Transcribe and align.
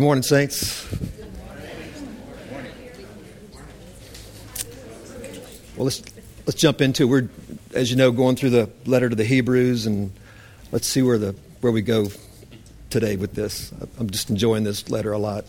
Good 0.00 0.06
morning, 0.06 0.22
Saints. 0.22 0.88
Well, 5.76 5.84
let's, 5.84 6.02
let's 6.46 6.58
jump 6.58 6.80
into. 6.80 7.06
We're, 7.06 7.28
as 7.74 7.90
you 7.90 7.98
know, 7.98 8.10
going 8.10 8.36
through 8.36 8.48
the 8.48 8.70
letter 8.86 9.10
to 9.10 9.14
the 9.14 9.26
Hebrews, 9.26 9.84
and 9.84 10.10
let's 10.72 10.86
see 10.86 11.02
where, 11.02 11.18
the, 11.18 11.36
where 11.60 11.70
we 11.70 11.82
go 11.82 12.06
today 12.88 13.16
with 13.16 13.34
this. 13.34 13.72
I'm 13.98 14.08
just 14.08 14.30
enjoying 14.30 14.64
this 14.64 14.88
letter 14.88 15.12
a 15.12 15.18
lot. 15.18 15.44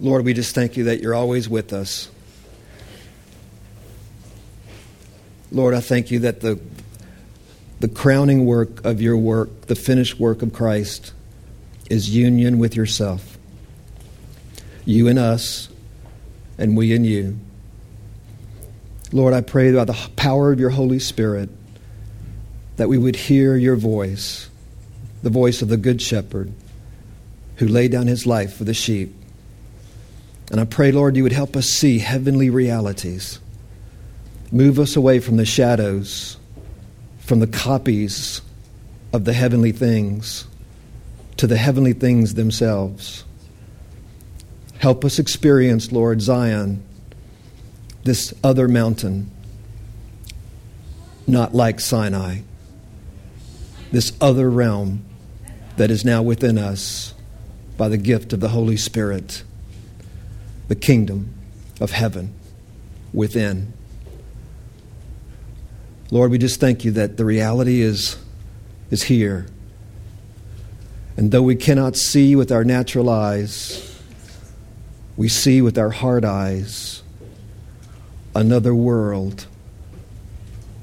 Lord, 0.00 0.26
we 0.26 0.34
just 0.34 0.54
thank 0.54 0.76
you 0.76 0.84
that 0.84 1.00
you're 1.00 1.14
always 1.14 1.48
with 1.48 1.72
us. 1.72 2.10
Lord, 5.50 5.72
I 5.72 5.80
thank 5.80 6.10
you 6.10 6.18
that 6.18 6.42
the, 6.42 6.60
the 7.82 7.88
crowning 7.88 8.46
work 8.46 8.84
of 8.84 9.02
your 9.02 9.16
work, 9.16 9.62
the 9.62 9.74
finished 9.74 10.20
work 10.20 10.40
of 10.40 10.52
Christ, 10.52 11.12
is 11.90 12.14
union 12.14 12.60
with 12.60 12.76
yourself. 12.76 13.36
You 14.84 15.08
and 15.08 15.18
us, 15.18 15.68
and 16.58 16.76
we 16.76 16.94
and 16.94 17.04
you. 17.04 17.40
Lord, 19.10 19.34
I 19.34 19.40
pray 19.40 19.72
by 19.72 19.84
the 19.84 19.98
power 20.14 20.52
of 20.52 20.60
your 20.60 20.70
Holy 20.70 21.00
Spirit 21.00 21.50
that 22.76 22.88
we 22.88 22.98
would 22.98 23.16
hear 23.16 23.56
your 23.56 23.74
voice, 23.74 24.48
the 25.24 25.30
voice 25.30 25.60
of 25.60 25.68
the 25.68 25.76
Good 25.76 26.00
Shepherd 26.00 26.52
who 27.56 27.66
laid 27.66 27.90
down 27.90 28.06
his 28.06 28.26
life 28.26 28.54
for 28.54 28.62
the 28.62 28.74
sheep. 28.74 29.12
And 30.52 30.60
I 30.60 30.66
pray, 30.66 30.92
Lord, 30.92 31.16
you 31.16 31.24
would 31.24 31.32
help 31.32 31.56
us 31.56 31.66
see 31.66 31.98
heavenly 31.98 32.48
realities. 32.48 33.40
Move 34.52 34.78
us 34.78 34.94
away 34.94 35.18
from 35.18 35.36
the 35.36 35.44
shadows 35.44 36.36
from 37.22 37.40
the 37.40 37.46
copies 37.46 38.42
of 39.12 39.24
the 39.24 39.32
heavenly 39.32 39.72
things 39.72 40.46
to 41.36 41.46
the 41.46 41.56
heavenly 41.56 41.92
things 41.92 42.34
themselves. 42.34 43.24
Help 44.78 45.04
us 45.04 45.18
experience, 45.18 45.92
Lord, 45.92 46.20
Zion, 46.20 46.82
this 48.04 48.34
other 48.42 48.68
mountain, 48.68 49.30
not 51.26 51.54
like 51.54 51.80
Sinai, 51.80 52.40
this 53.92 54.12
other 54.20 54.50
realm 54.50 55.04
that 55.76 55.90
is 55.90 56.04
now 56.04 56.22
within 56.22 56.58
us 56.58 57.14
by 57.76 57.88
the 57.88 57.98
gift 57.98 58.32
of 58.32 58.40
the 58.40 58.48
Holy 58.48 58.76
Spirit, 58.76 59.42
the 60.68 60.74
kingdom 60.74 61.32
of 61.80 61.92
heaven 61.92 62.34
within. 63.12 63.72
Lord, 66.12 66.30
we 66.30 66.36
just 66.36 66.60
thank 66.60 66.84
you 66.84 66.90
that 66.90 67.16
the 67.16 67.24
reality 67.24 67.80
is, 67.80 68.18
is 68.90 69.04
here. 69.04 69.46
And 71.16 71.32
though 71.32 71.40
we 71.40 71.56
cannot 71.56 71.96
see 71.96 72.36
with 72.36 72.52
our 72.52 72.64
natural 72.64 73.08
eyes, 73.08 73.98
we 75.16 75.30
see 75.30 75.62
with 75.62 75.78
our 75.78 75.88
heart 75.88 76.22
eyes 76.22 77.02
another 78.36 78.74
world 78.74 79.46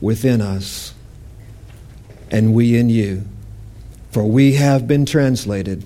within 0.02 0.42
us, 0.42 0.96
and 2.32 2.56
we 2.56 2.76
in 2.76 2.90
you. 2.90 3.24
For 4.10 4.24
we 4.26 4.54
have 4.54 4.88
been 4.88 5.06
translated 5.06 5.86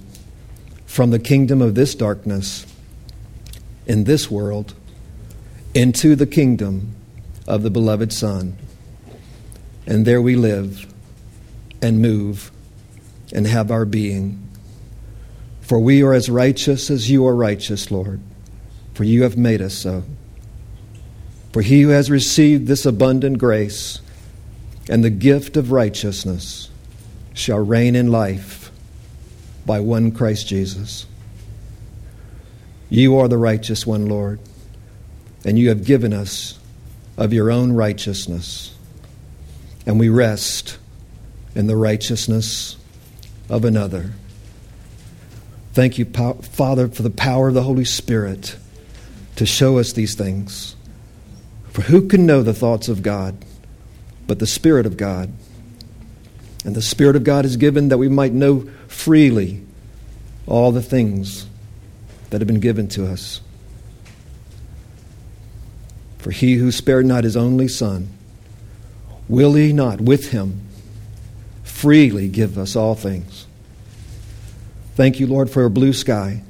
from 0.86 1.11
the 1.11 1.19
kingdom 1.19 1.61
of 1.61 1.75
this 1.75 1.95
darkness 1.95 2.66
in 3.86 4.05
this 4.05 4.31
world 4.31 4.73
into 5.73 6.16
the 6.16 6.27
kingdom 6.27 6.95
of 7.45 7.61
the 7.64 7.69
beloved 7.69 8.14
Son 8.14 8.58
and 9.86 10.06
there 10.06 10.22
we 10.22 10.36
live 10.36 10.92
and 11.81 12.02
move 12.02 12.52
and 13.34 13.45
have 13.48 13.72
our 13.72 13.86
being. 13.86 14.39
For 15.62 15.80
we 15.80 16.03
are 16.03 16.14
as 16.14 16.30
righteous 16.30 16.89
as 16.89 17.09
you 17.09 17.26
are 17.26 17.36
righteous, 17.36 17.92
Lord, 17.92 18.22
for 18.94 19.04
you 19.04 19.23
have 19.23 19.38
made 19.38 19.61
us 19.61 19.73
so. 19.73 20.04
For 21.52 21.61
he 21.61 21.82
who 21.82 21.89
has 21.89 22.10
received 22.10 22.67
this 22.67 22.86
abundant 22.86 23.38
grace 23.38 23.99
and 24.89 25.04
the 25.04 25.10
gift 25.10 25.55
of 25.55 25.72
righteousness 25.72 26.70
shall 27.33 27.60
reign 27.60 27.95
in 27.95 28.11
life 28.11 28.72
by 29.66 29.80
one 29.80 30.11
Christ 30.11 30.48
Jesus. 30.48 31.05
You 32.89 33.17
are 33.17 33.27
the 33.27 33.38
righteous 33.38 33.88
one, 33.88 34.08
Lord, 34.08 34.39
and 35.45 35.58
you 35.58 35.70
have 35.70 35.86
given 35.86 36.14
us 36.14 36.60
of 37.17 37.33
your 37.33 37.49
own 37.52 37.72
righteousness 37.72 38.76
and 39.86 39.99
we 39.99 40.10
rest 40.10 40.77
in 41.55 41.67
the 41.67 41.76
righteousness 41.76 42.77
of 43.49 43.66
another. 43.66 44.11
Thank 45.73 45.98
you, 45.98 46.05
Father, 46.05 46.88
for 46.88 47.02
the 47.02 47.10
power 47.10 47.48
of 47.48 47.54
the 47.54 47.64
Holy 47.64 47.86
Spirit 47.86 48.58
to 49.36 49.45
show 49.45 49.80
us 49.80 49.93
these 49.93 50.16
things. 50.16 50.76
For 51.72 51.82
who 51.82 52.08
can 52.08 52.26
know 52.26 52.43
the 52.43 52.54
thoughts 52.54 52.88
of 52.88 53.02
God 53.02 53.36
but 54.27 54.39
the 54.39 54.48
Spirit 54.48 54.86
of 54.86 54.98
God? 54.98 55.33
And 56.64 56.76
the 56.76 56.82
Spirit 56.82 57.16
of 57.16 57.23
God 57.23 57.43
is 57.43 57.58
given 57.58 57.89
that 57.89 57.98
we 57.98 58.08
might 58.08 58.32
know 58.32 58.70
freely 58.88 59.66
all 60.48 60.72
the 60.72 60.82
things 60.82 61.48
that 62.30 62.39
have 62.39 62.48
been 62.48 62.60
given 62.60 62.88
to 62.89 63.05
us. 63.05 63.42
For 66.20 66.32
he 66.32 66.55
who 66.55 66.72
spared 66.72 67.05
not 67.05 67.26
his 67.26 67.36
only 67.36 67.67
Son, 67.67 68.10
will 69.33 69.55
he 69.55 69.73
not 69.73 69.99
with 69.99 70.30
him 70.30 70.61
freely 71.64 72.27
give 72.27 72.55
us 72.55 72.76
all 72.76 72.94
things? 72.94 73.48
Thank 74.95 75.20
you, 75.20 75.26
Lord, 75.26 75.49
for 75.49 75.66
a 75.66 75.71
blue 75.71 75.92
sky, 75.92 76.44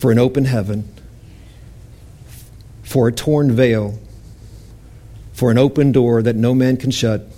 for 0.00 0.10
an 0.10 0.18
open 0.18 0.46
heaven, 0.46 0.92
for 2.82 3.06
a 3.06 3.12
torn 3.12 3.52
veil, 3.52 3.96
for 5.32 5.52
an 5.52 5.56
open 5.56 5.92
door 5.92 6.22
that 6.22 6.34
no 6.34 6.56
man 6.56 6.76
can 6.76 6.90
shut. 6.90 7.28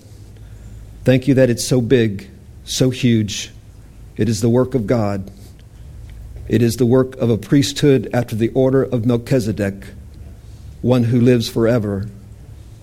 Thank 1.05 1.28
you 1.28 1.34
that 1.34 1.50
it's 1.50 1.66
so 1.66 1.82
big, 1.82 2.31
so 2.65 2.88
huge. 2.88 3.50
It 4.16 4.31
is 4.31 4.41
the 4.41 4.49
work 4.49 4.75
of 4.75 4.87
God. 4.87 5.31
It 6.49 6.62
is 6.62 6.76
the 6.76 6.87
work 6.87 7.16
of 7.16 7.28
a 7.28 7.37
priesthood 7.37 8.09
after 8.15 8.34
the 8.34 8.49
order 8.55 8.82
of 8.82 9.05
Melchizedek, 9.05 9.84
one 10.81 11.05
who 11.05 11.21
lives 11.21 11.50
forever 11.50 12.09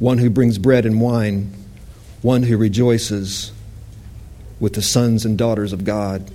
one 0.04 0.18
who 0.18 0.30
brings 0.30 0.58
bread 0.58 0.86
and 0.86 1.00
wine, 1.00 1.50
one 2.22 2.44
who 2.44 2.58
rejoices 2.58 3.54
with 4.60 4.74
the 4.74 4.82
sons 4.82 5.24
and 5.24 5.38
daughters 5.38 5.72
of 5.72 5.86
God. 5.86 6.30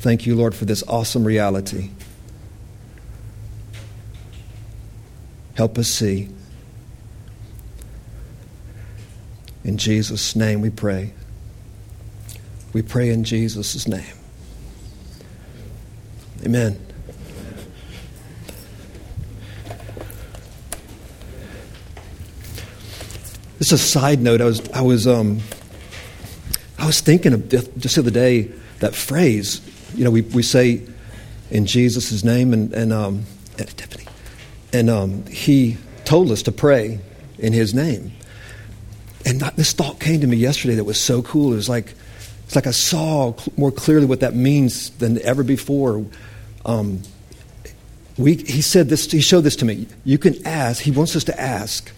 Thank 0.00 0.26
you, 0.26 0.34
Lord, 0.34 0.52
for 0.52 0.64
this 0.64 0.82
awesome 0.88 1.22
reality. 1.22 1.90
Help 5.54 5.78
us 5.78 5.86
see. 5.86 6.28
In 9.62 9.78
Jesus' 9.78 10.34
name 10.34 10.60
we 10.60 10.70
pray. 10.70 11.12
We 12.72 12.82
pray 12.82 13.10
in 13.10 13.22
Jesus' 13.22 13.86
name. 13.86 14.16
Amen. 16.44 16.91
Just 23.62 23.70
a 23.70 23.78
side 23.78 24.20
note. 24.20 24.40
I 24.40 24.46
was 24.46 24.70
I 24.70 24.80
was 24.80 25.06
um, 25.06 25.38
I 26.80 26.84
was 26.84 27.00
thinking 27.00 27.32
of 27.32 27.48
just 27.48 27.94
the 27.94 28.00
other 28.00 28.10
day 28.10 28.50
that 28.80 28.92
phrase. 28.92 29.60
You 29.94 30.02
know, 30.02 30.10
we, 30.10 30.22
we 30.22 30.42
say 30.42 30.82
in 31.48 31.66
Jesus' 31.66 32.24
name, 32.24 32.52
and 32.52 32.72
and 32.72 32.92
um, 32.92 33.22
and 33.60 33.68
Tiffany, 33.78 34.06
and 34.72 34.90
um, 34.90 35.24
he 35.26 35.76
told 36.04 36.32
us 36.32 36.42
to 36.42 36.50
pray 36.50 36.98
in 37.38 37.52
His 37.52 37.72
name. 37.72 38.10
And 39.24 39.40
this 39.54 39.72
thought 39.72 40.00
came 40.00 40.20
to 40.22 40.26
me 40.26 40.38
yesterday 40.38 40.74
that 40.74 40.82
was 40.82 41.00
so 41.00 41.22
cool. 41.22 41.52
It 41.52 41.56
was 41.56 41.68
like 41.68 41.94
it's 42.46 42.56
like 42.56 42.66
I 42.66 42.72
saw 42.72 43.32
more 43.56 43.70
clearly 43.70 44.06
what 44.06 44.18
that 44.18 44.34
means 44.34 44.90
than 44.90 45.22
ever 45.22 45.44
before. 45.44 46.04
Um, 46.64 47.02
we, 48.18 48.34
he 48.34 48.60
said 48.60 48.88
this. 48.88 49.08
He 49.08 49.20
showed 49.20 49.42
this 49.42 49.54
to 49.54 49.64
me. 49.64 49.86
You 50.02 50.18
can 50.18 50.44
ask. 50.44 50.82
He 50.82 50.90
wants 50.90 51.14
us 51.14 51.22
to 51.22 51.40
ask 51.40 51.92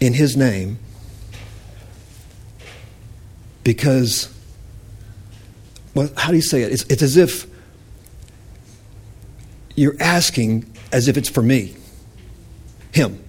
in 0.00 0.14
His 0.14 0.36
name 0.36 0.78
because, 3.62 4.34
well, 5.94 6.10
how 6.16 6.30
do 6.30 6.36
you 6.36 6.42
say 6.42 6.62
it? 6.62 6.72
It's, 6.72 6.82
it's 6.84 7.02
as 7.02 7.16
if 7.16 7.46
you're 9.76 9.96
asking 10.00 10.70
as 10.92 11.08
if 11.08 11.16
it's 11.16 11.28
for 11.28 11.42
me, 11.42 11.76
Him. 12.92 13.22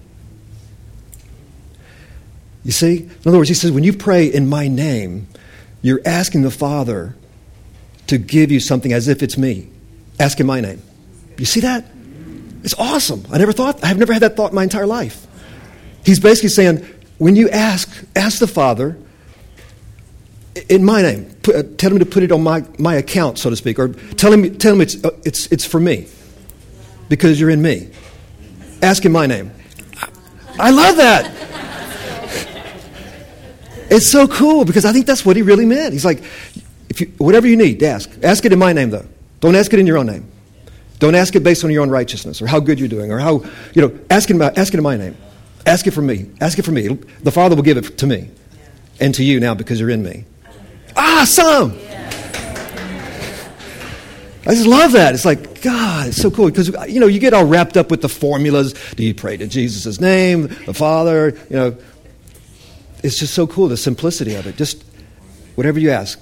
You 2.64 2.72
see? 2.72 2.98
In 2.98 3.26
other 3.26 3.38
words, 3.38 3.48
He 3.48 3.54
says, 3.54 3.70
when 3.70 3.84
you 3.84 3.92
pray 3.92 4.26
in 4.26 4.48
my 4.48 4.68
name, 4.68 5.28
you're 5.82 6.00
asking 6.04 6.42
the 6.42 6.50
Father 6.50 7.14
to 8.06 8.18
give 8.18 8.50
you 8.50 8.60
something 8.60 8.92
as 8.92 9.08
if 9.08 9.22
it's 9.22 9.36
me. 9.36 9.68
Ask 10.18 10.40
in 10.40 10.46
my 10.46 10.60
name. 10.60 10.82
You 11.38 11.44
see 11.44 11.60
that? 11.60 11.84
It's 12.62 12.74
awesome. 12.78 13.24
I 13.32 13.38
never 13.38 13.52
thought, 13.52 13.82
I've 13.84 13.98
never 13.98 14.12
had 14.12 14.22
that 14.22 14.36
thought 14.36 14.50
in 14.50 14.54
my 14.54 14.62
entire 14.62 14.86
life. 14.86 15.26
He's 16.04 16.20
basically 16.20 16.48
saying, 16.48 16.84
when 17.18 17.36
you 17.36 17.48
ask, 17.50 18.04
ask 18.16 18.38
the 18.38 18.46
Father 18.46 18.96
in 20.68 20.84
my 20.84 21.02
name. 21.02 21.34
Put, 21.42 21.54
uh, 21.54 21.62
tell 21.76 21.92
him 21.92 21.98
to 21.98 22.06
put 22.06 22.22
it 22.22 22.32
on 22.32 22.42
my, 22.42 22.64
my 22.78 22.94
account, 22.94 23.38
so 23.38 23.50
to 23.50 23.56
speak, 23.56 23.78
or 23.78 23.88
tell 23.88 24.32
him, 24.32 24.56
tell 24.58 24.74
him 24.74 24.80
it's, 24.80 25.02
uh, 25.04 25.10
it's, 25.24 25.46
it's 25.52 25.64
for 25.64 25.80
me 25.80 26.06
because 27.08 27.40
you're 27.40 27.50
in 27.50 27.62
me. 27.62 27.90
Ask 28.82 29.04
in 29.04 29.12
my 29.12 29.26
name. 29.26 29.52
I 30.58 30.70
love 30.70 30.96
that. 30.96 31.30
It's 33.90 34.10
so 34.10 34.26
cool 34.26 34.64
because 34.64 34.84
I 34.84 34.92
think 34.92 35.06
that's 35.06 35.24
what 35.24 35.36
he 35.36 35.42
really 35.42 35.66
meant. 35.66 35.92
He's 35.92 36.04
like, 36.04 36.22
if 36.88 37.00
you, 37.00 37.12
whatever 37.18 37.46
you 37.46 37.56
need, 37.56 37.82
ask. 37.82 38.10
Ask 38.22 38.44
it 38.44 38.52
in 38.52 38.58
my 38.58 38.72
name, 38.72 38.90
though. 38.90 39.06
Don't 39.40 39.54
ask 39.54 39.72
it 39.72 39.78
in 39.78 39.86
your 39.86 39.98
own 39.98 40.06
name. 40.06 40.30
Don't 40.98 41.14
ask 41.14 41.34
it 41.34 41.42
based 41.42 41.64
on 41.64 41.70
your 41.70 41.82
own 41.82 41.90
righteousness 41.90 42.40
or 42.40 42.46
how 42.46 42.60
good 42.60 42.78
you're 42.78 42.88
doing 42.88 43.10
or 43.12 43.18
how, 43.18 43.44
you 43.74 43.82
know, 43.82 43.98
ask 44.08 44.30
it, 44.30 44.40
ask 44.40 44.72
it 44.72 44.76
in 44.76 44.82
my 44.82 44.96
name. 44.96 45.16
Ask 45.66 45.86
it 45.86 45.92
for 45.92 46.02
me. 46.02 46.30
Ask 46.40 46.58
it 46.58 46.62
for 46.62 46.72
me. 46.72 46.88
The 47.22 47.30
Father 47.30 47.54
will 47.54 47.62
give 47.62 47.76
it 47.76 47.98
to 47.98 48.06
me 48.06 48.30
and 49.00 49.14
to 49.14 49.24
you 49.24 49.40
now 49.40 49.54
because 49.54 49.78
you're 49.80 49.90
in 49.90 50.02
me. 50.02 50.24
Awesome! 50.96 51.78
Ah, 51.78 51.92
I 54.44 54.54
just 54.54 54.66
love 54.66 54.92
that. 54.92 55.14
It's 55.14 55.24
like, 55.24 55.62
God, 55.62 56.08
it's 56.08 56.16
so 56.16 56.30
cool. 56.30 56.50
Because, 56.50 56.68
you 56.92 56.98
know, 56.98 57.06
you 57.06 57.20
get 57.20 57.32
all 57.32 57.44
wrapped 57.44 57.76
up 57.76 57.90
with 57.90 58.02
the 58.02 58.08
formulas. 58.08 58.74
Do 58.96 59.04
you 59.04 59.14
pray 59.14 59.36
to 59.36 59.46
Jesus' 59.46 60.00
name, 60.00 60.48
the 60.66 60.74
Father? 60.74 61.30
You 61.48 61.56
know, 61.56 61.76
it's 63.04 63.18
just 63.18 63.34
so 63.34 63.46
cool, 63.46 63.68
the 63.68 63.76
simplicity 63.76 64.34
of 64.34 64.46
it. 64.46 64.56
Just 64.56 64.84
whatever 65.54 65.78
you 65.78 65.90
ask, 65.90 66.20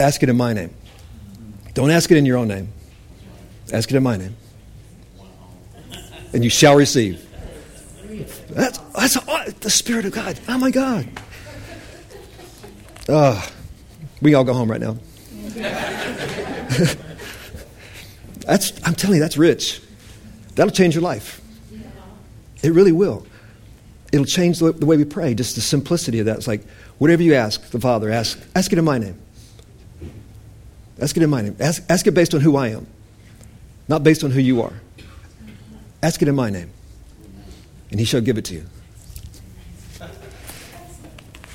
ask 0.00 0.22
it 0.22 0.28
in 0.28 0.36
my 0.36 0.54
name. 0.54 0.74
Don't 1.74 1.90
ask 1.90 2.10
it 2.10 2.16
in 2.16 2.24
your 2.24 2.38
own 2.38 2.48
name. 2.48 2.72
Ask 3.72 3.90
it 3.90 3.96
in 3.96 4.02
my 4.02 4.16
name. 4.16 4.34
And 6.32 6.42
you 6.42 6.50
shall 6.50 6.76
receive. 6.76 7.25
That's, 8.56 8.78
that's 8.78 9.14
the 9.60 9.70
Spirit 9.70 10.06
of 10.06 10.12
God. 10.12 10.40
Oh, 10.48 10.58
my 10.58 10.70
God. 10.70 11.08
Uh, 13.08 13.46
we 14.20 14.34
all 14.34 14.44
go 14.44 14.54
home 14.54 14.70
right 14.70 14.80
now. 14.80 14.96
that's, 18.40 18.72
I'm 18.84 18.94
telling 18.94 19.16
you, 19.16 19.22
that's 19.22 19.36
rich. 19.36 19.80
That'll 20.54 20.72
change 20.72 20.94
your 20.94 21.02
life. 21.02 21.40
It 22.62 22.72
really 22.72 22.92
will 22.92 23.26
it'll 24.12 24.26
change 24.26 24.58
the, 24.58 24.72
the 24.72 24.86
way 24.86 24.96
we 24.96 25.04
pray. 25.04 25.34
Just 25.34 25.54
the 25.54 25.60
simplicity 25.60 26.18
of 26.20 26.26
that. 26.26 26.38
It's 26.38 26.48
like, 26.48 26.66
whatever 26.98 27.22
you 27.22 27.34
ask 27.34 27.70
the 27.70 27.80
Father, 27.80 28.10
ask, 28.10 28.38
ask 28.54 28.72
it 28.72 28.78
in 28.78 28.84
my 28.84 28.98
name. 28.98 29.18
Ask 31.00 31.16
it 31.16 31.22
in 31.22 31.30
my 31.30 31.42
name. 31.42 31.56
Ask, 31.60 31.84
ask 31.90 32.06
it 32.06 32.12
based 32.12 32.34
on 32.34 32.40
who 32.40 32.56
I 32.56 32.68
am, 32.68 32.86
not 33.88 34.02
based 34.02 34.24
on 34.24 34.30
who 34.30 34.40
you 34.40 34.62
are. 34.62 34.72
Ask 36.02 36.22
it 36.22 36.28
in 36.28 36.34
my 36.34 36.50
name, 36.50 36.70
and 37.90 38.00
He 38.00 38.06
shall 38.06 38.20
give 38.20 38.38
it 38.38 38.44
to 38.46 38.54
you. 38.54 38.66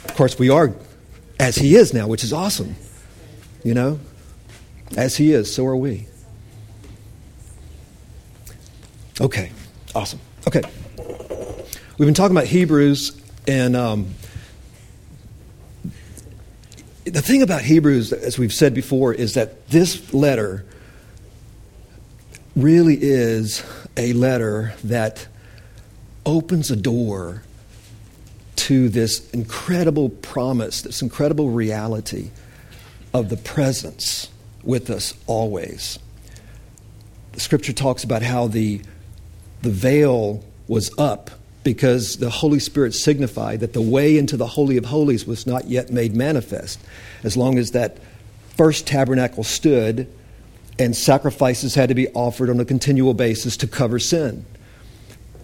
Of 0.05 0.15
course, 0.15 0.37
we 0.37 0.49
are 0.49 0.73
as 1.39 1.55
He 1.55 1.75
is 1.75 1.93
now, 1.93 2.07
which 2.07 2.23
is 2.23 2.33
awesome. 2.33 2.75
You 3.63 3.73
know? 3.73 3.99
As 4.95 5.15
He 5.15 5.31
is, 5.31 5.53
so 5.53 5.65
are 5.65 5.75
we. 5.75 6.07
Okay, 9.19 9.51
awesome. 9.93 10.19
Okay. 10.47 10.61
We've 11.97 12.07
been 12.07 12.15
talking 12.15 12.35
about 12.35 12.47
Hebrews, 12.47 13.21
and 13.47 13.75
um, 13.75 14.15
the 17.03 17.21
thing 17.21 17.41
about 17.41 17.61
Hebrews, 17.61 18.13
as 18.13 18.39
we've 18.39 18.53
said 18.53 18.73
before, 18.73 19.13
is 19.13 19.35
that 19.35 19.67
this 19.69 20.13
letter 20.13 20.65
really 22.55 22.97
is 22.99 23.63
a 23.97 24.13
letter 24.13 24.73
that 24.83 25.27
opens 26.25 26.71
a 26.71 26.75
door 26.75 27.43
to 28.55 28.89
this 28.89 29.29
incredible 29.31 30.09
promise, 30.09 30.83
this 30.83 31.01
incredible 31.01 31.49
reality 31.49 32.29
of 33.13 33.29
the 33.29 33.37
presence 33.37 34.29
with 34.63 34.89
us 34.89 35.13
always. 35.27 35.97
The 37.31 37.39
scripture 37.39 37.73
talks 37.73 38.03
about 38.03 38.21
how 38.21 38.47
the, 38.47 38.81
the 39.61 39.71
veil 39.71 40.43
was 40.67 40.91
up 40.97 41.31
because 41.63 42.17
the 42.17 42.29
Holy 42.29 42.59
Spirit 42.59 42.93
signified 42.93 43.59
that 43.59 43.73
the 43.73 43.81
way 43.81 44.17
into 44.17 44.37
the 44.37 44.47
Holy 44.47 44.77
of 44.77 44.85
Holies 44.85 45.25
was 45.25 45.45
not 45.45 45.65
yet 45.65 45.91
made 45.91 46.15
manifest. 46.15 46.79
As 47.23 47.37
long 47.37 47.57
as 47.57 47.71
that 47.71 47.97
first 48.57 48.87
tabernacle 48.87 49.43
stood 49.43 50.07
and 50.79 50.95
sacrifices 50.95 51.75
had 51.75 51.89
to 51.89 51.95
be 51.95 52.07
offered 52.09 52.49
on 52.49 52.59
a 52.59 52.65
continual 52.65 53.13
basis 53.13 53.57
to 53.57 53.67
cover 53.67 53.99
sin. 53.99 54.45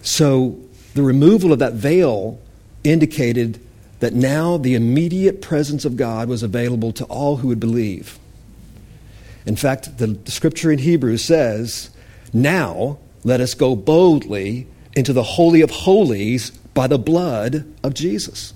So 0.02 0.58
the 0.94 1.02
removal 1.02 1.52
of 1.52 1.58
that 1.58 1.74
veil 1.74 2.40
indicated 2.84 3.60
that 4.00 4.14
now 4.14 4.56
the 4.56 4.74
immediate 4.74 5.42
presence 5.42 5.84
of 5.84 5.96
God 5.96 6.28
was 6.28 6.42
available 6.42 6.92
to 6.92 7.04
all 7.06 7.38
who 7.38 7.48
would 7.48 7.60
believe. 7.60 8.18
In 9.44 9.56
fact, 9.56 9.98
the, 9.98 10.18
scripture 10.26 10.70
in 10.70 10.78
Hebrews 10.78 11.24
says, 11.24 11.90
Now 12.32 12.98
let 13.24 13.40
us 13.40 13.54
go 13.54 13.74
boldly 13.74 14.66
into 14.94 15.12
the 15.12 15.22
Holy 15.22 15.60
of 15.60 15.70
Holies 15.70 16.50
by 16.50 16.86
the 16.86 16.98
blood 16.98 17.72
of 17.82 17.94
Jesus. 17.94 18.54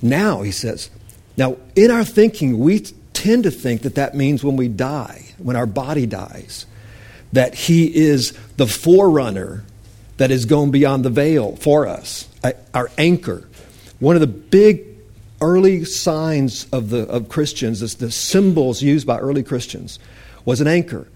Now, 0.00 0.42
he 0.42 0.50
says, 0.50 0.90
now 1.36 1.56
in 1.76 1.90
our 1.90 2.04
thinking, 2.04 2.58
we 2.58 2.80
tend 3.12 3.44
to 3.44 3.50
think 3.50 3.82
that 3.82 3.94
that 3.94 4.16
means 4.16 4.42
when 4.42 4.56
we 4.56 4.68
die, 4.68 5.26
when 5.38 5.56
our 5.56 5.66
body 5.66 6.06
dies, 6.06 6.66
that 7.32 7.54
he 7.54 7.94
is 7.94 8.32
the 8.56 8.66
forerunner 8.66 9.64
that 10.22 10.30
is 10.30 10.44
going 10.44 10.70
beyond 10.70 11.04
the 11.04 11.10
veil 11.10 11.56
for 11.56 11.84
us, 11.84 12.28
our 12.72 12.88
anchor. 12.96 13.48
One 13.98 14.14
of 14.14 14.20
the 14.20 14.28
big 14.28 14.86
early 15.40 15.84
signs 15.84 16.68
of, 16.70 16.90
the, 16.90 17.08
of 17.08 17.28
Christians, 17.28 17.80
the 17.96 18.12
symbols 18.12 18.82
used 18.82 19.04
by 19.04 19.18
early 19.18 19.42
Christians, 19.42 19.98
was 20.44 20.60
an 20.60 20.68
anchor. 20.68 21.08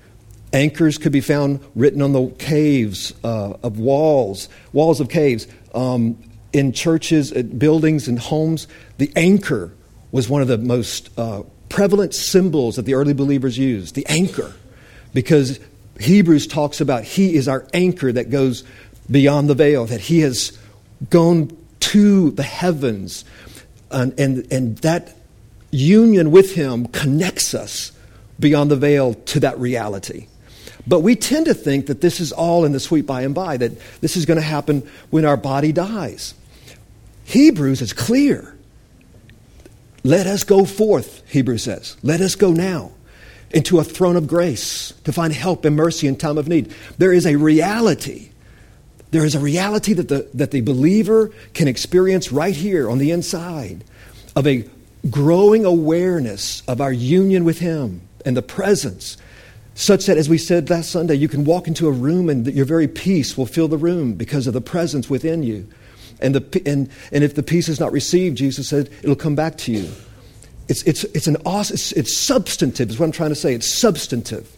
Anchors 0.52 0.98
could 0.98 1.12
be 1.12 1.20
found 1.20 1.60
written 1.76 2.02
on 2.02 2.14
the 2.14 2.30
caves 2.30 3.14
uh, 3.22 3.56
of 3.62 3.78
walls, 3.78 4.48
walls 4.72 4.98
of 4.98 5.08
caves. 5.08 5.46
Um, 5.72 6.18
in 6.52 6.72
churches, 6.72 7.30
buildings, 7.30 8.08
and 8.08 8.18
homes, 8.18 8.66
the 8.98 9.12
anchor 9.14 9.72
was 10.10 10.28
one 10.28 10.42
of 10.42 10.48
the 10.48 10.58
most 10.58 11.16
uh, 11.16 11.44
prevalent 11.68 12.12
symbols 12.12 12.74
that 12.74 12.86
the 12.86 12.94
early 12.94 13.12
believers 13.12 13.56
used 13.56 13.94
the 13.94 14.06
anchor. 14.06 14.52
Because 15.14 15.60
Hebrews 16.00 16.46
talks 16.46 16.80
about 16.80 17.04
He 17.04 17.34
is 17.34 17.48
our 17.48 17.66
anchor 17.72 18.12
that 18.12 18.30
goes 18.30 18.64
beyond 19.10 19.48
the 19.48 19.54
veil, 19.54 19.86
that 19.86 20.00
He 20.02 20.20
has 20.20 20.56
gone 21.10 21.56
to 21.80 22.30
the 22.32 22.42
heavens. 22.42 23.24
And, 23.90 24.18
and, 24.18 24.50
and 24.52 24.78
that 24.78 25.16
union 25.70 26.30
with 26.30 26.54
Him 26.54 26.86
connects 26.86 27.54
us 27.54 27.92
beyond 28.38 28.70
the 28.70 28.76
veil 28.76 29.14
to 29.14 29.40
that 29.40 29.58
reality. 29.58 30.26
But 30.86 31.00
we 31.00 31.16
tend 31.16 31.46
to 31.46 31.54
think 31.54 31.86
that 31.86 32.00
this 32.00 32.20
is 32.20 32.32
all 32.32 32.64
in 32.64 32.72
the 32.72 32.80
sweet 32.80 33.06
by 33.06 33.22
and 33.22 33.34
by, 33.34 33.56
that 33.56 33.72
this 34.00 34.16
is 34.16 34.24
going 34.24 34.38
to 34.38 34.46
happen 34.46 34.88
when 35.10 35.24
our 35.24 35.36
body 35.36 35.72
dies. 35.72 36.34
Hebrews 37.24 37.82
is 37.82 37.92
clear. 37.92 38.56
Let 40.04 40.28
us 40.28 40.44
go 40.44 40.64
forth, 40.64 41.28
Hebrews 41.28 41.64
says. 41.64 41.96
Let 42.04 42.20
us 42.20 42.36
go 42.36 42.52
now 42.52 42.92
into 43.50 43.80
a 43.80 43.84
throne 43.84 44.14
of 44.14 44.28
grace 44.28 44.92
to 45.04 45.12
find 45.12 45.32
help 45.32 45.64
and 45.64 45.74
mercy 45.74 46.06
in 46.06 46.14
time 46.14 46.38
of 46.38 46.46
need. 46.46 46.72
There 46.98 47.12
is 47.12 47.26
a 47.26 47.34
reality. 47.34 48.30
There 49.16 49.24
is 49.24 49.34
a 49.34 49.40
reality 49.40 49.94
that 49.94 50.08
the, 50.08 50.28
that 50.34 50.50
the 50.50 50.60
believer 50.60 51.30
can 51.54 51.68
experience 51.68 52.30
right 52.30 52.54
here 52.54 52.90
on 52.90 52.98
the 52.98 53.12
inside 53.12 53.82
of 54.36 54.46
a 54.46 54.68
growing 55.08 55.64
awareness 55.64 56.62
of 56.68 56.82
our 56.82 56.92
union 56.92 57.46
with 57.46 57.58
Him 57.58 58.02
and 58.26 58.36
the 58.36 58.42
presence 58.42 59.16
such 59.74 60.04
that, 60.04 60.18
as 60.18 60.28
we 60.28 60.36
said 60.36 60.68
last 60.68 60.90
Sunday, 60.90 61.14
you 61.14 61.28
can 61.28 61.46
walk 61.46 61.66
into 61.66 61.88
a 61.88 61.90
room 61.90 62.28
and 62.28 62.46
your 62.48 62.66
very 62.66 62.86
peace 62.86 63.38
will 63.38 63.46
fill 63.46 63.68
the 63.68 63.78
room 63.78 64.12
because 64.12 64.46
of 64.46 64.52
the 64.52 64.60
presence 64.60 65.08
within 65.08 65.42
you. 65.42 65.66
And, 66.20 66.34
the, 66.34 66.62
and, 66.66 66.90
and 67.10 67.24
if 67.24 67.34
the 67.34 67.42
peace 67.42 67.70
is 67.70 67.80
not 67.80 67.92
received, 67.92 68.36
Jesus 68.36 68.68
said, 68.68 68.90
it'll 69.02 69.16
come 69.16 69.34
back 69.34 69.56
to 69.56 69.72
you. 69.72 69.90
It's, 70.68 70.82
it's, 70.82 71.04
it's, 71.04 71.26
an 71.26 71.38
awesome, 71.46 71.72
it's, 71.72 71.92
it's 71.92 72.14
substantive, 72.14 72.90
is 72.90 72.98
what 72.98 73.06
I'm 73.06 73.12
trying 73.12 73.30
to 73.30 73.34
say. 73.34 73.54
It's 73.54 73.80
substantive. 73.80 74.54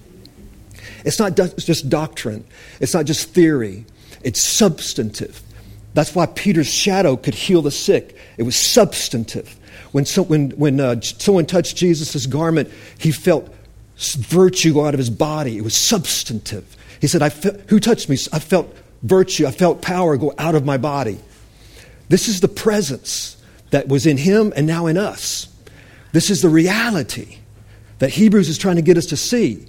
It's 1.04 1.20
not 1.20 1.36
just 1.36 1.88
doctrine, 1.88 2.44
it's 2.80 2.92
not 2.92 3.04
just 3.04 3.28
theory, 3.28 3.86
it's 4.22 4.44
substantive. 4.44 5.42
That's 5.94 6.14
why 6.14 6.26
Peter's 6.26 6.72
shadow 6.72 7.16
could 7.16 7.34
heal 7.34 7.62
the 7.62 7.70
sick. 7.70 8.16
It 8.36 8.44
was 8.44 8.56
substantive. 8.56 9.56
When, 9.92 10.04
so, 10.04 10.22
when, 10.22 10.50
when 10.50 10.80
uh, 10.80 11.00
someone 11.00 11.46
touched 11.46 11.76
Jesus' 11.76 12.26
garment, 12.26 12.70
he 12.98 13.10
felt 13.10 13.52
virtue 13.98 14.74
go 14.74 14.86
out 14.86 14.94
of 14.94 14.98
his 14.98 15.10
body. 15.10 15.56
It 15.56 15.64
was 15.64 15.76
substantive. 15.76 16.76
He 17.00 17.06
said, 17.06 17.22
I 17.22 17.30
fe- 17.30 17.60
Who 17.68 17.80
touched 17.80 18.08
me? 18.08 18.16
I 18.32 18.38
felt 18.38 18.74
virtue, 19.02 19.46
I 19.46 19.50
felt 19.50 19.82
power 19.82 20.16
go 20.16 20.34
out 20.38 20.54
of 20.54 20.64
my 20.64 20.76
body. 20.76 21.18
This 22.08 22.28
is 22.28 22.40
the 22.40 22.48
presence 22.48 23.36
that 23.70 23.88
was 23.88 24.06
in 24.06 24.16
him 24.16 24.52
and 24.56 24.66
now 24.66 24.86
in 24.86 24.96
us. 24.96 25.48
This 26.12 26.30
is 26.30 26.42
the 26.42 26.48
reality 26.48 27.38
that 27.98 28.10
Hebrews 28.10 28.48
is 28.48 28.58
trying 28.58 28.76
to 28.76 28.82
get 28.82 28.96
us 28.96 29.06
to 29.06 29.16
see 29.16 29.66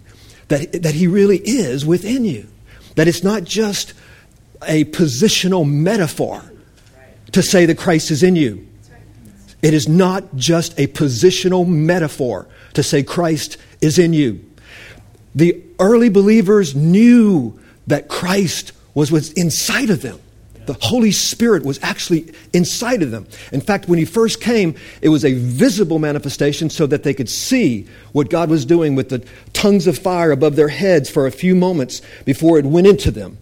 that, 0.47 0.83
that 0.83 0.95
he 0.95 1.07
really 1.07 1.37
is 1.37 1.85
within 1.85 2.23
you. 2.23 2.47
That 2.95 3.07
it's 3.07 3.23
not 3.23 3.43
just 3.43 3.93
a 4.67 4.85
positional 4.85 5.69
metaphor 5.69 6.43
to 7.31 7.41
say 7.41 7.65
that 7.65 7.77
Christ 7.77 8.11
is 8.11 8.23
in 8.23 8.35
you. 8.35 8.67
It 9.61 9.73
is 9.73 9.87
not 9.87 10.35
just 10.35 10.79
a 10.79 10.87
positional 10.87 11.67
metaphor 11.67 12.47
to 12.73 12.83
say 12.83 13.03
Christ 13.03 13.57
is 13.81 13.99
in 13.99 14.13
you. 14.13 14.45
The 15.35 15.61
early 15.79 16.09
believers 16.09 16.75
knew 16.75 17.59
that 17.87 18.07
Christ 18.07 18.71
was 18.93 19.11
what's 19.11 19.31
inside 19.33 19.89
of 19.89 20.01
them. 20.01 20.19
The 20.65 20.77
Holy 20.81 21.11
Spirit 21.11 21.63
was 21.63 21.79
actually 21.81 22.31
inside 22.53 23.01
of 23.01 23.09
them. 23.09 23.27
In 23.51 23.59
fact, 23.59 23.87
when 23.87 23.97
He 23.97 24.05
first 24.05 24.39
came, 24.39 24.75
it 25.01 25.09
was 25.09 25.25
a 25.25 25.33
visible 25.33 25.97
manifestation 25.97 26.69
so 26.69 26.85
that 26.85 27.01
they 27.01 27.15
could 27.15 27.29
see 27.29 27.87
what 28.11 28.29
God 28.29 28.51
was 28.51 28.65
doing 28.65 28.93
with 28.93 29.09
the 29.09 29.25
tongues 29.51 29.87
of 29.87 29.97
fire 29.97 30.31
above 30.31 30.55
their 30.55 30.67
heads 30.67 31.09
for 31.09 31.25
a 31.25 31.31
few 31.31 31.55
moments 31.55 32.03
before 32.23 32.59
it 32.59 32.65
went 32.65 32.85
into 32.85 33.09
them. 33.09 33.39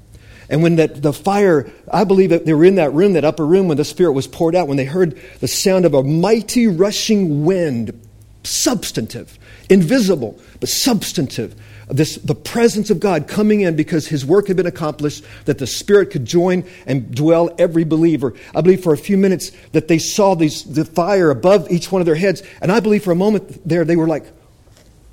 And 0.50 0.64
when 0.64 0.78
that, 0.78 1.02
the 1.02 1.14
fire, 1.14 1.72
I 1.92 2.04
believe 2.04 2.30
that 2.30 2.46
they 2.46 2.54
were 2.54 2.64
in 2.64 2.76
that 2.76 2.94
room, 2.94 3.14
that 3.14 3.26
upper 3.26 3.46
room, 3.46 3.68
when 3.68 3.78
the 3.78 3.86
Spirit 3.86 4.14
was 4.14 4.28
poured 4.28 4.56
out, 4.56 4.68
when 4.68 4.78
they 4.78 4.86
heard 4.86 5.20
the 5.40 5.48
sound 5.48 5.86
of 5.86 5.94
a 5.94 6.04
mighty 6.04 6.68
rushing 6.68 7.44
wind, 7.44 8.00
substantive, 8.44 9.38
invisible, 9.70 10.40
but 10.60 10.70
substantive. 10.70 11.56
This, 11.90 12.16
the 12.16 12.36
presence 12.36 12.90
of 12.90 13.00
God 13.00 13.28
coming 13.28 13.62
in 13.62 13.78
because 13.78 14.08
his 14.08 14.26
work 14.26 14.48
had 14.48 14.58
been 14.58 14.66
accomplished, 14.66 15.24
that 15.46 15.58
the 15.58 15.68
Spirit 15.68 16.12
could 16.12 16.26
join 16.26 16.66
and 16.86 17.14
dwell 17.14 17.54
every 17.58 17.86
believer. 17.86 18.34
I 18.54 18.62
believe 18.62 18.84
for 18.84 18.94
a 18.94 18.98
few 18.98 19.18
minutes 19.18 19.52
that 19.72 19.88
they 19.88 19.98
saw 19.98 20.36
these, 20.36 20.64
the 20.64 20.84
fire 20.84 21.30
above 21.30 21.72
each 21.72 21.92
one 21.92 22.02
of 22.02 22.06
their 22.06 22.16
heads. 22.16 22.44
And 22.62 22.72
I 22.72 22.82
believe 22.82 23.04
for 23.04 23.12
a 23.12 23.16
moment 23.16 23.68
there 23.68 23.86
they 23.86 23.96
were 23.96 24.08
like 24.08 24.26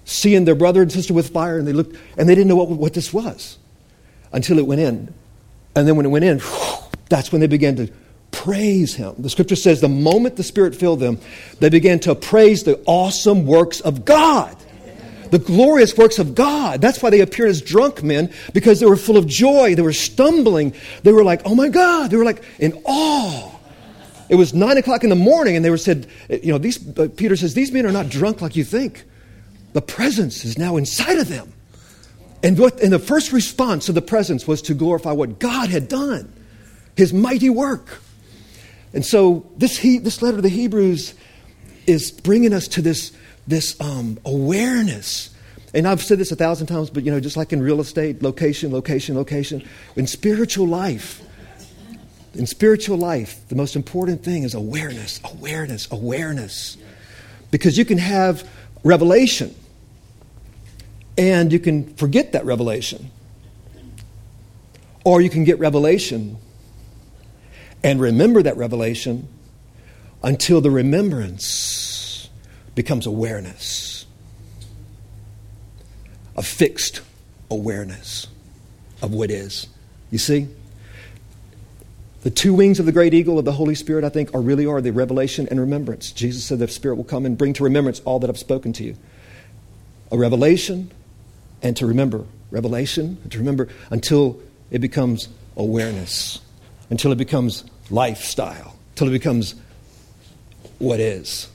seeing 0.04 0.44
their 0.44 0.56
brother 0.56 0.82
and 0.82 0.90
sister 0.90 1.14
with 1.14 1.30
fire 1.30 1.58
and 1.58 1.66
they 1.66 1.72
looked 1.72 1.96
and 2.18 2.28
they 2.28 2.34
didn't 2.34 2.48
know 2.48 2.56
what, 2.56 2.68
what 2.70 2.94
this 2.94 3.12
was 3.12 3.58
until 4.32 4.58
it 4.58 4.66
went 4.66 4.80
in. 4.80 5.14
And 5.76 5.88
then 5.88 5.96
when 5.96 6.06
it 6.06 6.10
went 6.10 6.24
in, 6.24 6.40
that's 7.08 7.32
when 7.32 7.40
they 7.40 7.46
began 7.46 7.76
to 7.76 7.90
praise 8.30 8.94
him. 8.94 9.14
The 9.18 9.30
scripture 9.30 9.56
says 9.56 9.80
the 9.80 9.88
moment 9.88 10.36
the 10.36 10.42
Spirit 10.42 10.74
filled 10.74 11.00
them, 11.00 11.18
they 11.60 11.68
began 11.68 12.00
to 12.00 12.14
praise 12.14 12.64
the 12.64 12.82
awesome 12.86 13.46
works 13.46 13.80
of 13.80 14.04
God. 14.04 14.56
The 15.30 15.38
glorious 15.38 15.96
works 15.96 16.18
of 16.20 16.34
God. 16.34 16.80
That's 16.80 17.02
why 17.02 17.10
they 17.10 17.20
appeared 17.20 17.50
as 17.50 17.60
drunk 17.60 18.02
men, 18.02 18.32
because 18.52 18.78
they 18.78 18.86
were 18.86 18.96
full 18.96 19.16
of 19.16 19.26
joy. 19.26 19.74
They 19.74 19.82
were 19.82 19.92
stumbling. 19.92 20.74
They 21.02 21.12
were 21.12 21.24
like, 21.24 21.42
oh 21.44 21.54
my 21.56 21.70
God. 21.70 22.10
They 22.10 22.16
were 22.16 22.24
like 22.24 22.44
in 22.60 22.80
awe. 22.84 23.50
It 24.28 24.36
was 24.36 24.54
nine 24.54 24.78
o'clock 24.78 25.02
in 25.02 25.10
the 25.10 25.16
morning, 25.16 25.56
and 25.56 25.64
they 25.64 25.70
were 25.70 25.78
said, 25.78 26.06
you 26.28 26.52
know, 26.52 26.58
these, 26.58 26.98
uh, 26.98 27.08
Peter 27.16 27.36
says, 27.36 27.54
these 27.54 27.72
men 27.72 27.84
are 27.84 27.92
not 27.92 28.08
drunk 28.08 28.42
like 28.42 28.54
you 28.54 28.64
think. 28.64 29.04
The 29.72 29.82
presence 29.82 30.44
is 30.44 30.56
now 30.56 30.76
inside 30.76 31.18
of 31.18 31.28
them. 31.28 31.52
And, 32.44 32.58
what, 32.58 32.82
and 32.82 32.92
the 32.92 32.98
first 32.98 33.32
response 33.32 33.86
to 33.86 33.92
the 33.92 34.02
presence 34.02 34.46
was 34.46 34.60
to 34.62 34.74
glorify 34.74 35.12
what 35.12 35.38
God 35.38 35.70
had 35.70 35.88
done, 35.88 36.30
his 36.94 37.10
mighty 37.10 37.48
work. 37.48 38.02
And 38.92 39.04
so 39.04 39.50
this, 39.56 39.78
he, 39.78 39.96
this 39.96 40.20
letter 40.20 40.36
to 40.36 40.42
the 40.42 40.50
Hebrews 40.50 41.14
is 41.86 42.12
bringing 42.12 42.52
us 42.52 42.68
to 42.68 42.82
this, 42.82 43.12
this 43.46 43.80
um, 43.80 44.18
awareness. 44.26 45.34
And 45.72 45.88
I've 45.88 46.02
said 46.02 46.18
this 46.18 46.32
a 46.32 46.36
thousand 46.36 46.66
times, 46.66 46.90
but 46.90 47.02
you 47.04 47.10
know, 47.10 47.18
just 47.18 47.38
like 47.38 47.54
in 47.54 47.62
real 47.62 47.80
estate, 47.80 48.22
location, 48.22 48.70
location, 48.70 49.16
location. 49.16 49.66
In 49.96 50.06
spiritual 50.06 50.68
life, 50.68 51.22
in 52.34 52.46
spiritual 52.46 52.98
life, 52.98 53.40
the 53.48 53.54
most 53.54 53.74
important 53.74 54.22
thing 54.22 54.42
is 54.42 54.52
awareness, 54.52 55.18
awareness, 55.24 55.90
awareness. 55.90 56.76
Because 57.50 57.78
you 57.78 57.86
can 57.86 57.96
have 57.96 58.46
revelation 58.82 59.54
and 61.16 61.52
you 61.52 61.58
can 61.58 61.94
forget 61.94 62.32
that 62.32 62.44
revelation. 62.44 63.10
Or 65.04 65.20
you 65.20 65.30
can 65.30 65.44
get 65.44 65.58
revelation 65.58 66.38
and 67.82 68.00
remember 68.00 68.42
that 68.42 68.56
revelation 68.56 69.28
until 70.22 70.60
the 70.60 70.70
remembrance 70.70 72.30
becomes 72.74 73.06
awareness, 73.06 74.06
a 76.36 76.42
fixed 76.42 77.02
awareness 77.50 78.26
of 79.02 79.12
what 79.12 79.30
is. 79.30 79.68
You 80.10 80.18
see? 80.18 80.48
The 82.22 82.30
two 82.30 82.54
wings 82.54 82.80
of 82.80 82.86
the 82.86 82.92
great 82.92 83.12
eagle 83.12 83.38
of 83.38 83.44
the 83.44 83.52
Holy 83.52 83.74
Spirit, 83.74 84.02
I 84.02 84.08
think, 84.08 84.34
are 84.34 84.40
really 84.40 84.64
are 84.64 84.80
the 84.80 84.92
revelation 84.92 85.46
and 85.50 85.60
remembrance. 85.60 86.10
Jesus 86.10 86.42
said 86.42 86.58
the 86.58 86.68
Spirit 86.68 86.96
will 86.96 87.04
come 87.04 87.26
and 87.26 87.36
bring 87.36 87.52
to 87.52 87.64
remembrance 87.64 88.00
all 88.06 88.18
that 88.20 88.30
I've 88.30 88.38
spoken 88.38 88.72
to 88.74 88.84
you. 88.84 88.96
A 90.10 90.16
revelation 90.16 90.90
and 91.64 91.76
to 91.78 91.86
remember 91.86 92.24
revelation, 92.52 93.18
and 93.22 93.32
to 93.32 93.38
remember 93.38 93.68
until 93.90 94.38
it 94.70 94.78
becomes 94.78 95.28
awareness, 95.56 96.40
until 96.90 97.10
it 97.10 97.18
becomes 97.18 97.64
lifestyle, 97.90 98.76
until 98.90 99.08
it 99.08 99.12
becomes 99.12 99.56
what 100.78 101.00
is. 101.00 101.48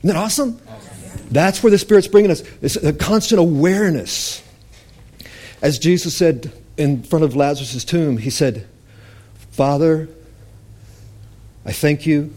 Isn't 0.00 0.08
that 0.08 0.16
awesome? 0.16 0.60
That's 1.30 1.62
where 1.62 1.70
the 1.70 1.78
Spirit's 1.78 2.08
bringing 2.08 2.30
us. 2.30 2.42
It's 2.60 2.76
a 2.76 2.92
constant 2.92 3.40
awareness. 3.40 4.42
As 5.62 5.78
Jesus 5.78 6.16
said 6.16 6.52
in 6.76 7.02
front 7.02 7.24
of 7.24 7.36
Lazarus' 7.36 7.84
tomb, 7.84 8.18
he 8.18 8.30
said, 8.30 8.66
Father, 9.52 10.08
I 11.64 11.72
thank 11.72 12.04
you 12.04 12.34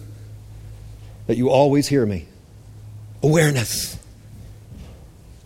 that 1.28 1.36
you 1.36 1.50
always 1.50 1.88
hear 1.88 2.06
me. 2.06 2.28
Awareness. 3.24 3.98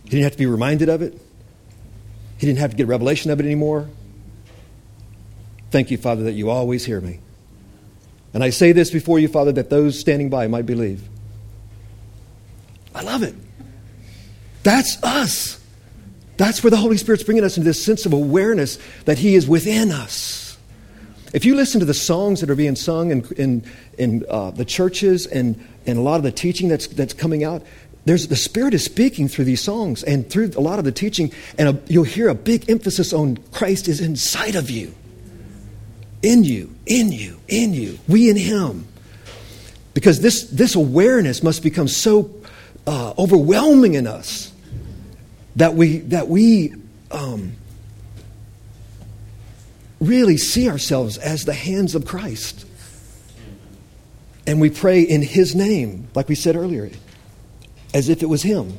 He 0.04 0.10
didn't 0.10 0.24
have 0.24 0.32
to 0.32 0.38
be 0.38 0.46
reminded 0.46 0.88
of 0.88 1.00
it. 1.02 1.20
He 2.40 2.46
didn't 2.46 2.60
have 2.60 2.70
to 2.70 2.76
get 2.78 2.84
a 2.84 2.86
revelation 2.86 3.30
of 3.30 3.38
it 3.38 3.44
anymore. 3.44 3.86
Thank 5.70 5.90
you, 5.90 5.98
Father, 5.98 6.22
that 6.22 6.32
you 6.32 6.48
always 6.48 6.86
hear 6.86 6.98
me. 6.98 7.20
And 8.32 8.42
I 8.42 8.48
say 8.48 8.72
this 8.72 8.90
before 8.90 9.18
you, 9.18 9.28
Father, 9.28 9.52
that 9.52 9.68
those 9.68 9.98
standing 9.98 10.30
by 10.30 10.46
might 10.46 10.64
believe. 10.64 11.06
I 12.94 13.02
love 13.02 13.22
it. 13.22 13.34
That's 14.62 15.02
us. 15.02 15.62
That's 16.38 16.64
where 16.64 16.70
the 16.70 16.78
Holy 16.78 16.96
Spirit's 16.96 17.24
bringing 17.24 17.44
us 17.44 17.58
into 17.58 17.68
this 17.68 17.84
sense 17.84 18.06
of 18.06 18.14
awareness 18.14 18.78
that 19.04 19.18
He 19.18 19.34
is 19.34 19.46
within 19.46 19.92
us. 19.92 20.56
If 21.34 21.44
you 21.44 21.54
listen 21.54 21.80
to 21.80 21.86
the 21.86 21.92
songs 21.92 22.40
that 22.40 22.48
are 22.48 22.56
being 22.56 22.74
sung 22.74 23.10
in, 23.10 23.26
in, 23.36 23.64
in 23.98 24.24
uh, 24.30 24.50
the 24.50 24.64
churches 24.64 25.26
and, 25.26 25.62
and 25.86 25.98
a 25.98 26.00
lot 26.00 26.16
of 26.16 26.22
the 26.22 26.32
teaching 26.32 26.68
that's, 26.68 26.86
that's 26.86 27.12
coming 27.12 27.44
out, 27.44 27.62
there's, 28.04 28.28
the 28.28 28.36
Spirit 28.36 28.74
is 28.74 28.84
speaking 28.84 29.28
through 29.28 29.44
these 29.44 29.60
songs 29.60 30.02
and 30.02 30.28
through 30.28 30.52
a 30.56 30.60
lot 30.60 30.78
of 30.78 30.84
the 30.84 30.92
teaching, 30.92 31.32
and 31.58 31.68
a, 31.68 31.82
you'll 31.86 32.04
hear 32.04 32.28
a 32.28 32.34
big 32.34 32.70
emphasis 32.70 33.12
on 33.12 33.36
Christ 33.52 33.88
is 33.88 34.00
inside 34.00 34.54
of 34.54 34.70
you. 34.70 34.94
In 36.22 36.44
you, 36.44 36.74
in 36.86 37.12
you, 37.12 37.38
in 37.48 37.74
you. 37.74 37.98
We 38.08 38.30
in 38.30 38.36
Him. 38.36 38.86
Because 39.92 40.20
this, 40.20 40.44
this 40.44 40.74
awareness 40.74 41.42
must 41.42 41.62
become 41.62 41.88
so 41.88 42.30
uh, 42.86 43.12
overwhelming 43.18 43.94
in 43.94 44.06
us 44.06 44.52
that 45.56 45.74
we, 45.74 45.98
that 45.98 46.28
we 46.28 46.74
um, 47.10 47.52
really 50.00 50.38
see 50.38 50.70
ourselves 50.70 51.18
as 51.18 51.44
the 51.44 51.52
hands 51.52 51.94
of 51.94 52.06
Christ. 52.06 52.66
And 54.46 54.58
we 54.58 54.70
pray 54.70 55.02
in 55.02 55.20
His 55.20 55.54
name, 55.54 56.08
like 56.14 56.28
we 56.28 56.34
said 56.34 56.56
earlier 56.56 56.90
as 57.92 58.08
if 58.08 58.22
it 58.22 58.26
was 58.26 58.42
Him. 58.42 58.78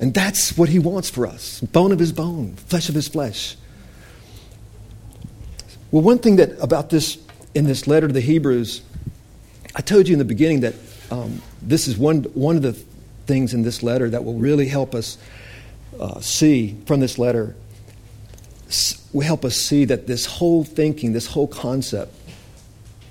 And 0.00 0.14
that's 0.14 0.56
what 0.56 0.68
He 0.68 0.78
wants 0.78 1.10
for 1.10 1.26
us 1.26 1.60
bone 1.60 1.92
of 1.92 1.98
His 1.98 2.12
bone, 2.12 2.54
flesh 2.56 2.88
of 2.88 2.94
His 2.94 3.08
flesh. 3.08 3.56
Well, 5.90 6.02
one 6.02 6.18
thing 6.18 6.36
that 6.36 6.50
about 6.62 6.90
this 6.90 7.18
in 7.54 7.64
this 7.64 7.86
letter 7.86 8.06
to 8.06 8.12
the 8.12 8.20
Hebrews, 8.20 8.82
I 9.74 9.80
told 9.80 10.06
you 10.06 10.12
in 10.12 10.18
the 10.18 10.24
beginning 10.24 10.60
that 10.60 10.74
um, 11.10 11.40
this 11.62 11.88
is 11.88 11.96
one, 11.96 12.24
one 12.34 12.56
of 12.56 12.62
the 12.62 12.74
things 13.26 13.54
in 13.54 13.62
this 13.62 13.82
letter 13.82 14.10
that 14.10 14.24
will 14.24 14.38
really 14.38 14.68
help 14.68 14.94
us 14.94 15.18
uh, 15.98 16.20
see 16.20 16.76
from 16.86 17.00
this 17.00 17.18
letter, 17.18 17.56
will 19.12 19.22
help 19.22 19.44
us 19.44 19.56
see 19.56 19.84
that 19.86 20.06
this 20.06 20.26
whole 20.26 20.62
thinking, 20.62 21.12
this 21.12 21.26
whole 21.26 21.48
concept, 21.48 22.14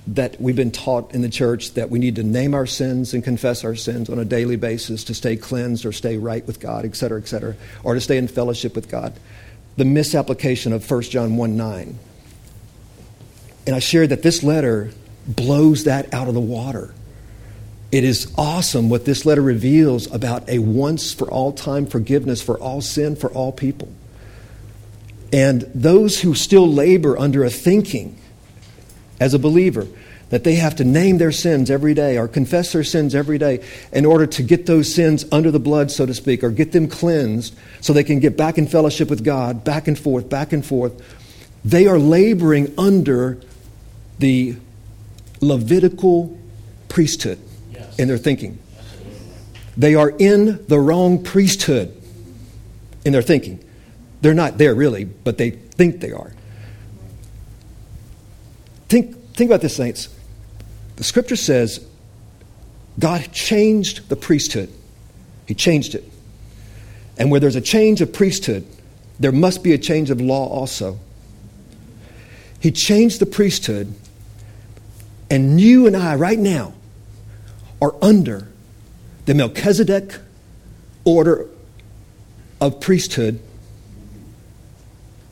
that 0.07 0.39
we've 0.39 0.55
been 0.55 0.71
taught 0.71 1.13
in 1.13 1.21
the 1.21 1.29
church 1.29 1.73
that 1.73 1.89
we 1.89 1.99
need 1.99 2.15
to 2.15 2.23
name 2.23 2.53
our 2.53 2.65
sins 2.65 3.13
and 3.13 3.23
confess 3.23 3.63
our 3.63 3.75
sins 3.75 4.09
on 4.09 4.17
a 4.19 4.25
daily 4.25 4.55
basis 4.55 5.03
to 5.05 5.13
stay 5.13 5.35
cleansed 5.35 5.85
or 5.85 5.91
stay 5.91 6.17
right 6.17 6.45
with 6.47 6.59
God, 6.59 6.85
et 6.85 6.95
cetera, 6.95 7.19
et 7.19 7.27
cetera, 7.27 7.55
or 7.83 7.93
to 7.93 8.01
stay 8.01 8.17
in 8.17 8.27
fellowship 8.27 8.73
with 8.73 8.89
God. 8.89 9.13
The 9.75 9.85
misapplication 9.85 10.71
of 10.71 10.89
1 10.89 11.01
John 11.03 11.35
1 11.35 11.57
9. 11.57 11.99
And 13.67 13.75
I 13.75 13.79
shared 13.79 14.09
that 14.09 14.23
this 14.23 14.43
letter 14.43 14.91
blows 15.27 15.83
that 15.83 16.13
out 16.13 16.29
of 16.29 16.33
the 16.33 16.41
water. 16.41 16.93
It 17.91 18.03
is 18.03 18.33
awesome 18.37 18.89
what 18.89 19.05
this 19.05 19.25
letter 19.25 19.41
reveals 19.41 20.11
about 20.11 20.49
a 20.49 20.59
once 20.59 21.13
for 21.13 21.29
all 21.29 21.51
time 21.51 21.85
forgiveness 21.85 22.41
for 22.41 22.57
all 22.57 22.81
sin 22.81 23.17
for 23.17 23.29
all 23.31 23.51
people. 23.51 23.89
And 25.33 25.69
those 25.75 26.21
who 26.21 26.33
still 26.33 26.67
labor 26.67 27.17
under 27.19 27.43
a 27.43 27.49
thinking 27.49 28.17
as 29.19 29.33
a 29.33 29.39
believer 29.39 29.87
that 30.29 30.43
they 30.43 30.55
have 30.55 30.75
to 30.75 30.83
name 30.83 31.17
their 31.17 31.31
sins 31.31 31.71
every 31.71 31.93
day 31.93 32.17
or 32.17 32.27
confess 32.27 32.73
their 32.73 32.83
sins 32.83 33.15
every 33.15 33.37
day 33.37 33.63
in 33.93 34.05
order 34.05 34.27
to 34.27 34.43
get 34.43 34.65
those 34.65 34.93
sins 34.93 35.25
under 35.31 35.51
the 35.51 35.59
blood, 35.59 35.89
so 35.89 36.05
to 36.05 36.13
speak, 36.13 36.43
or 36.43 36.49
get 36.49 36.73
them 36.73 36.87
cleansed 36.87 37.55
so 37.79 37.93
they 37.93 38.03
can 38.03 38.19
get 38.19 38.35
back 38.35 38.57
in 38.57 38.67
fellowship 38.67 39.09
with 39.09 39.23
God, 39.23 39.63
back 39.63 39.87
and 39.87 39.97
forth, 39.97 40.29
back 40.29 40.51
and 40.51 40.65
forth. 40.65 41.01
They 41.63 41.87
are 41.87 41.97
laboring 41.97 42.73
under 42.77 43.39
the 44.19 44.57
Levitical 45.39 46.37
priesthood. 46.89 47.39
in 47.97 48.07
their 48.07 48.17
thinking. 48.17 48.57
They 49.75 49.95
are 49.95 50.09
in 50.09 50.65
the 50.67 50.79
wrong 50.79 51.23
priesthood 51.23 51.95
in 53.05 53.13
their 53.13 53.21
thinking. 53.21 53.63
They're 54.21 54.33
not 54.33 54.57
there 54.57 54.73
really, 54.73 55.05
but 55.05 55.37
they 55.37 55.51
think 55.51 55.99
they 55.99 56.11
are. 56.11 56.33
Think, 58.87 59.33
think 59.33 59.49
about 59.49 59.61
this, 59.61 59.75
saints. 59.75 60.09
The 60.95 61.03
scripture 61.03 61.35
says 61.35 61.85
God 62.99 63.31
changed 63.31 64.09
the 64.09 64.15
priesthood, 64.15 64.69
He 65.45 65.53
changed 65.53 65.95
it. 65.95 66.03
And 67.19 67.31
where 67.31 67.39
there's 67.39 67.55
a 67.55 67.61
change 67.61 68.01
of 68.01 68.13
priesthood, 68.13 68.65
there 69.19 69.31
must 69.31 69.63
be 69.63 69.73
a 69.73 69.77
change 69.77 70.11
of 70.11 70.21
law 70.21 70.47
also. 70.47 70.99
He 72.59 72.71
changed 72.71 73.19
the 73.19 73.25
priesthood, 73.25 73.93
and 75.29 75.59
you 75.59 75.87
and 75.87 75.97
I, 75.97 76.15
right 76.15 76.37
now, 76.37 76.73
are 77.81 77.95
under 78.01 78.47
the 79.25 79.33
Melchizedek 79.33 80.19
order 81.05 81.47
of 82.61 82.79
priesthood, 82.79 83.39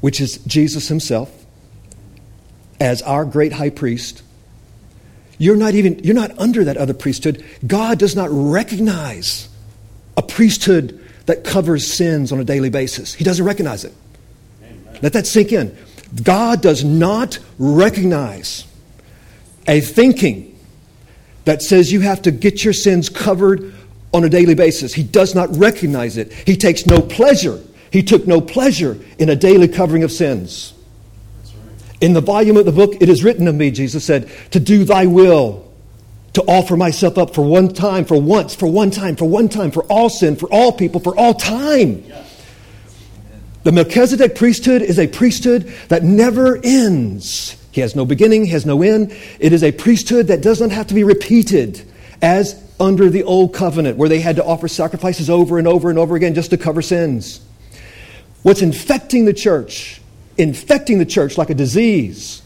which 0.02 0.20
is 0.20 0.38
Jesus 0.40 0.88
himself 0.88 1.45
as 2.80 3.02
our 3.02 3.26
great 3.26 3.54
high 3.54 3.70
priest. 3.70 4.22
You're 5.38 5.56
not 5.56 5.74
even 5.74 6.00
you're 6.00 6.16
not 6.16 6.38
under 6.38 6.64
that 6.64 6.78
other 6.78 6.94
priesthood. 6.94 7.44
God 7.66 8.00
does 8.00 8.16
not 8.16 8.30
recognize 8.32 9.50
a 10.18 10.22
priesthood 10.22 11.02
that 11.26 11.44
covers 11.44 11.92
sins 11.92 12.32
on 12.32 12.40
a 12.40 12.44
daily 12.44 12.70
basis. 12.70 13.14
He 13.14 13.24
doesn't 13.24 13.46
recognize 13.46 13.84
it. 13.84 13.94
Amen. 14.64 15.00
Let 15.02 15.14
that 15.14 15.28
sink 15.28 15.52
in. 15.52 15.76
God 16.24 16.62
does 16.62 16.84
not 16.84 17.40
recognize 17.58 18.66
a 19.68 19.82
thinking 19.82 20.58
that 21.46 21.62
says 21.62 21.92
you 21.92 22.02
have 22.02 22.22
to 22.24 22.32
get 22.32 22.64
your 22.64 22.74
sins 22.74 23.10
covered 23.10 23.74
on 24.14 24.24
a 24.24 24.30
daily 24.30 24.56
basis. 24.56 24.94
He 24.94 25.04
does 25.04 25.36
not 25.36 25.56
recognize 25.58 26.18
it. 26.18 26.32
He 26.32 26.56
takes 26.56 26.86
no 26.86 27.02
pleasure. 27.02 27.62
He 27.92 28.04
took 28.04 28.28
no 28.28 28.40
pleasure 28.40 28.98
in 29.20 29.30
a 29.30 29.36
daily 29.36 29.68
covering 29.68 30.04
of 30.04 30.12
sins. 30.12 30.74
In 32.06 32.14
the 32.14 32.22
volume 32.22 32.56
of 32.56 32.66
the 32.68 32.72
book, 32.72 32.98
it 33.02 33.10
is 33.10 33.24
written 33.24 33.48
of 33.48 33.56
me, 33.56 33.72
Jesus 33.72 34.06
said, 34.06 34.30
to 34.52 34.60
do 34.60 34.84
thy 34.84 35.08
will, 35.08 35.68
to 36.34 36.44
offer 36.44 36.78
myself 36.78 37.18
up 37.18 37.34
for 37.34 37.42
one 37.42 37.74
time, 37.74 38.06
for 38.06 38.22
once, 38.22 38.54
for 38.54 38.68
one 38.68 38.92
time, 38.92 39.16
for 39.16 39.26
one 39.26 39.50
time, 39.50 39.72
for 39.72 39.84
all 39.86 40.08
sin, 40.08 40.36
for 40.36 40.46
all 40.54 40.72
people, 40.72 41.02
for 41.02 41.18
all 41.18 41.34
time. 41.34 42.04
The 43.64 43.72
Melchizedek 43.72 44.36
priesthood 44.36 44.84
is 44.84 45.00
a 45.00 45.08
priesthood 45.08 45.64
that 45.88 46.04
never 46.04 46.60
ends. 46.64 47.58
He 47.72 47.82
has 47.82 47.96
no 47.96 48.06
beginning, 48.06 48.46
he 48.46 48.52
has 48.52 48.68
no 48.68 48.84
end. 48.84 49.12
It 49.40 49.52
is 49.52 49.64
a 49.64 49.72
priesthood 49.72 50.28
that 50.28 50.42
does 50.42 50.62
not 50.62 50.70
have 50.70 50.86
to 50.86 50.94
be 50.94 51.04
repeated 51.04 51.82
as 52.22 52.64
under 52.80 53.10
the 53.10 53.24
old 53.24 53.56
covenant, 53.56 53.98
where 53.98 54.10
they 54.10 54.20
had 54.20 54.36
to 54.36 54.46
offer 54.46 54.68
sacrifices 54.68 55.28
over 55.28 55.58
and 55.58 55.68
over 55.68 55.90
and 55.90 55.98
over 55.98 56.16
again 56.16 56.36
just 56.36 56.52
to 56.52 56.58
cover 56.58 56.84
sins. 56.84 57.42
What's 58.44 58.62
infecting 58.62 59.26
the 59.26 59.34
church, 59.34 60.02
infecting 60.38 61.00
the 61.00 61.06
church 61.06 61.38
like 61.38 61.50
a 61.50 61.56
disease, 61.56 62.42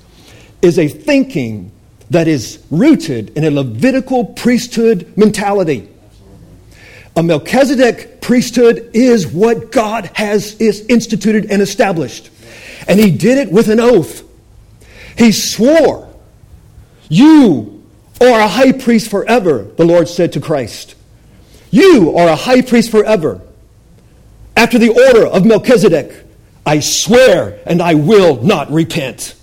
is 0.62 0.78
a 0.78 0.88
thinking 0.88 1.72
that 2.10 2.28
is 2.28 2.64
rooted 2.70 3.38
in 3.38 3.44
a 3.44 3.52
Levitical 3.52 4.26
priesthood 4.26 5.14
mentality. 5.16 5.88
A 7.16 7.24
Melchizedek 7.24 8.22
priesthood 8.22 8.92
is 8.94 9.28
what 9.28 9.72
God 9.72 10.10
has 10.14 10.54
is 10.62 10.86
instituted 10.88 11.52
and 11.52 11.62
established. 11.62 12.30
And 12.88 13.00
he 13.00 13.12
did 13.12 13.38
it 13.38 13.52
with 13.52 13.70
an 13.70 13.80
oath. 13.80 14.24
He 15.18 15.32
swore, 15.32 16.12
You 17.10 17.84
are 18.22 18.40
a 18.40 18.48
high 18.48 18.72
priest 18.72 19.10
forever, 19.10 19.64
the 19.64 19.86
Lord 19.86 20.08
said 20.08 20.34
to 20.34 20.42
Christ. 20.42 20.96
You 21.72 22.16
are 22.18 22.28
a 22.28 22.36
high 22.36 22.62
priest 22.62 22.90
forever. 22.90 23.42
After 24.56 24.78
the 24.78 24.90
order 24.90 25.26
of 25.28 25.46
Melchizedek, 25.46 26.26
I 26.66 26.80
swear 26.80 27.60
and 27.66 27.82
I 27.82 27.96
will 27.96 28.44
not 28.44 28.72
repent. 28.72 29.36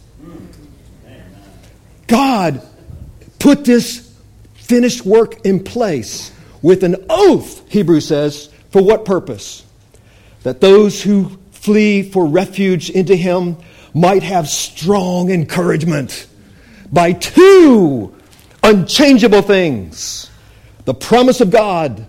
God 2.06 2.62
put 3.38 3.64
this 3.64 4.14
finished 4.54 5.04
work 5.04 5.44
in 5.44 5.62
place 5.62 6.32
with 6.62 6.82
an 6.84 7.06
oath, 7.08 7.68
Hebrews 7.70 8.08
says, 8.08 8.50
for 8.70 8.82
what 8.82 9.04
purpose? 9.04 9.64
That 10.42 10.60
those 10.60 11.02
who 11.02 11.38
flee 11.50 12.02
for 12.02 12.26
refuge 12.26 12.90
into 12.90 13.16
Him 13.16 13.56
might 13.94 14.22
have 14.22 14.48
strong 14.48 15.30
encouragement 15.30 16.26
by 16.92 17.12
two 17.12 18.14
unchangeable 18.62 19.42
things 19.42 20.30
the 20.84 20.94
promise 20.94 21.40
of 21.40 21.50
God 21.50 22.06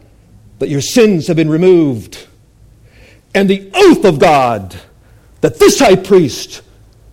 that 0.59 0.69
your 0.69 0.81
sins 0.81 1.27
have 1.27 1.35
been 1.35 1.49
removed, 1.49 2.27
and 3.33 3.49
the 3.49 3.71
oath 3.73 4.05
of 4.05 4.19
God 4.19 4.79
that 5.41 5.59
this 5.59 5.79
high 5.79 5.95
priest 5.95 6.61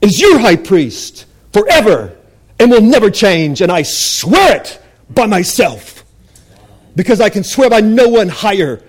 is 0.01 0.21
your 0.21 0.39
high 0.39 0.57
priest 0.57 1.27
forever 1.53 2.17
and 2.59 2.71
will 2.71 2.81
never 2.81 3.11
change. 3.11 3.61
And 3.61 3.71
I 3.71 3.83
swear 3.83 4.57
it 4.57 4.81
by 5.11 5.27
myself 5.27 6.05
because 6.97 7.21
I 7.21 7.29
can 7.29 7.45
swear 7.45 7.71
by 7.71 7.81
no 7.81 8.09
one 8.09 8.29
higher 8.29 8.83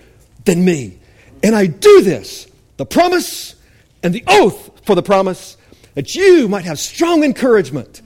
than 0.45 0.63
me. 0.63 0.99
And 1.43 1.55
I 1.55 1.67
do 1.67 2.01
this, 2.01 2.47
the 2.77 2.85
promise 2.85 3.55
and 4.03 4.13
the 4.13 4.23
oath 4.27 4.85
for 4.85 4.95
the 4.95 5.03
promise, 5.03 5.57
that 5.95 6.15
you 6.15 6.47
might 6.47 6.65
have 6.65 6.79
strong 6.79 7.23
encouragement 7.23 8.01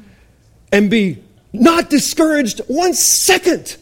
and 0.71 0.89
be 0.89 1.23
not 1.51 1.89
discouraged 1.89 2.59
one 2.67 2.93
second 2.93 3.77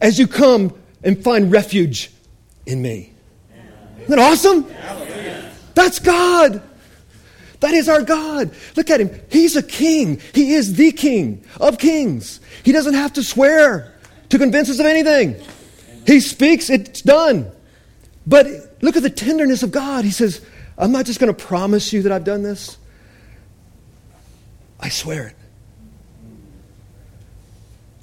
as 0.00 0.18
you 0.18 0.26
come 0.26 0.72
and 1.02 1.22
find 1.22 1.52
refuge 1.52 2.10
in 2.66 2.80
me. 2.80 3.12
Isn't 4.02 4.10
that 4.10 4.18
awesome? 4.18 4.66
That's 5.78 6.00
God. 6.00 6.60
That 7.60 7.72
is 7.72 7.88
our 7.88 8.02
God. 8.02 8.50
Look 8.74 8.90
at 8.90 9.00
him. 9.00 9.10
He's 9.30 9.54
a 9.54 9.62
king. 9.62 10.20
He 10.34 10.54
is 10.54 10.74
the 10.74 10.90
king 10.90 11.44
of 11.60 11.78
kings. 11.78 12.40
He 12.64 12.72
doesn't 12.72 12.94
have 12.94 13.12
to 13.12 13.22
swear 13.22 13.94
to 14.30 14.38
convince 14.38 14.68
us 14.70 14.80
of 14.80 14.86
anything. 14.86 15.36
He 16.04 16.18
speaks, 16.18 16.68
it's 16.68 17.00
done. 17.02 17.52
But 18.26 18.48
look 18.82 18.96
at 18.96 19.04
the 19.04 19.10
tenderness 19.10 19.62
of 19.62 19.70
God. 19.70 20.04
He 20.04 20.10
says, 20.10 20.44
I'm 20.76 20.90
not 20.90 21.06
just 21.06 21.20
going 21.20 21.32
to 21.32 21.46
promise 21.46 21.92
you 21.92 22.02
that 22.02 22.10
I've 22.10 22.24
done 22.24 22.42
this, 22.42 22.76
I 24.80 24.88
swear 24.88 25.28
it. 25.28 25.36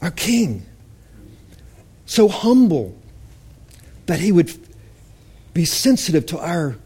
Our 0.02 0.12
king, 0.12 0.66
so 2.06 2.30
humble 2.30 2.98
that 4.06 4.20
he 4.20 4.32
would 4.32 4.54
be 5.54 5.66
sensitive 5.66 6.26
to 6.28 6.40
our 6.40 6.78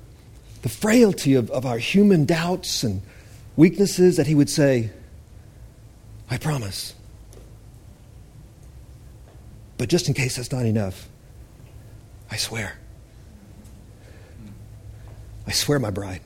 the 0.62 0.70
frailty 0.70 1.36
of, 1.36 1.50
of 1.52 1.66
our 1.66 1.78
human 1.78 2.26
doubts 2.26 2.84
and 2.84 3.02
weaknesses, 3.56 4.18
that 4.18 4.28
he 4.28 4.36
would 4.36 4.50
say, 4.50 4.90
I 6.30 6.38
promise. 6.38 6.94
But 9.78 9.90
just 9.90 10.08
in 10.08 10.14
case 10.14 10.36
that's 10.36 10.52
not 10.52 10.66
enough, 10.66 11.08
I 12.30 12.36
swear. 12.38 12.78
I 15.48 15.52
swear, 15.52 15.80
my 15.80 15.90
bride. 15.90 16.22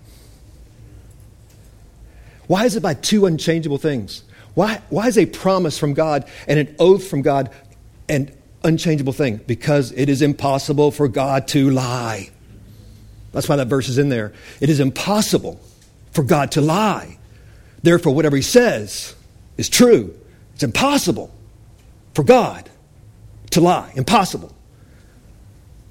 Why 2.48 2.66
is 2.66 2.76
it 2.76 2.84
by 2.84 2.94
two 2.94 3.26
unchangeable 3.26 3.78
things? 3.78 4.24
Why, 4.54 4.82
why 4.90 5.08
is 5.08 5.18
a 5.18 5.26
promise 5.26 5.80
from 5.80 5.94
God 5.94 6.28
and 6.48 6.60
an 6.60 6.76
oath 6.78 7.08
from 7.08 7.22
God 7.22 7.50
an 8.10 8.36
unchangeable 8.64 9.14
thing? 9.14 9.38
Because 9.48 9.92
it 9.94 10.10
is 10.10 10.22
impossible 10.22 10.92
for 10.92 11.08
God 11.08 11.48
to 11.50 11.70
lie. 11.70 12.30
That's 13.34 13.50
why 13.50 13.58
that 13.58 13.68
verse 13.68 13.90
is 13.90 13.98
in 13.98 14.10
there. 14.10 14.32
It 14.62 14.70
is 14.70 14.80
impossible 14.80 15.60
for 16.12 16.24
God 16.24 16.52
to 16.52 16.62
lie. 16.62 17.18
Therefore, 17.82 18.16
whatever 18.16 18.38
He 18.38 18.42
says 18.42 19.16
is 19.58 19.68
true. 19.68 20.18
It's 20.54 20.64
impossible 20.64 21.36
for 22.14 22.24
God 22.24 22.70
to 23.50 23.60
lie. 23.60 23.92
Impossible. 23.96 24.56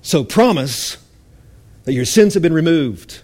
So, 0.01 0.25
promise 0.25 0.97
that 1.85 1.93
your 1.93 2.05
sins 2.05 2.35
have 2.35 2.43
been 2.43 2.53
removed, 2.53 3.23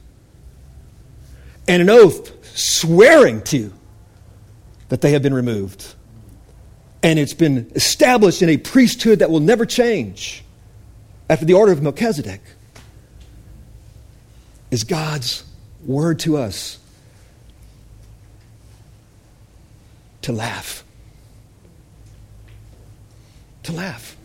and 1.68 1.80
an 1.80 1.88
oath 1.88 2.34
swearing 2.56 3.42
to 3.42 3.72
that 4.88 5.00
they 5.00 5.12
have 5.12 5.22
been 5.22 5.34
removed. 5.34 5.94
And 7.02 7.18
it's 7.18 7.34
been 7.34 7.70
established 7.76 8.42
in 8.42 8.48
a 8.48 8.56
priesthood 8.56 9.20
that 9.20 9.30
will 9.30 9.40
never 9.40 9.64
change 9.64 10.42
after 11.30 11.44
the 11.44 11.54
order 11.54 11.70
of 11.70 11.82
Melchizedek 11.82 12.40
is 14.70 14.84
God's 14.84 15.44
word 15.84 16.18
to 16.20 16.36
us 16.36 16.78
to 20.22 20.32
laugh. 20.32 20.84
To 23.64 23.72
laugh. 23.72 24.16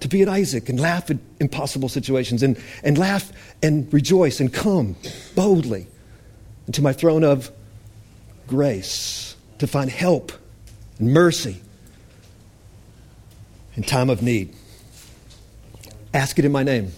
To 0.00 0.08
be 0.08 0.22
at 0.22 0.28
Isaac 0.28 0.68
and 0.68 0.78
laugh 0.78 1.10
at 1.10 1.18
impossible 1.40 1.88
situations 1.88 2.42
and, 2.42 2.56
and 2.82 2.96
laugh 2.96 3.32
and 3.62 3.92
rejoice 3.92 4.40
and 4.40 4.52
come 4.52 4.96
boldly 5.34 5.86
into 6.66 6.80
my 6.80 6.92
throne 6.92 7.24
of 7.24 7.50
grace 8.46 9.36
to 9.58 9.66
find 9.66 9.90
help 9.90 10.32
and 10.98 11.12
mercy. 11.12 11.60
in 13.76 13.82
time 13.82 14.10
of 14.10 14.22
need. 14.22 14.54
Ask 16.12 16.38
it 16.38 16.44
in 16.44 16.52
my 16.52 16.62
name, 16.62 16.92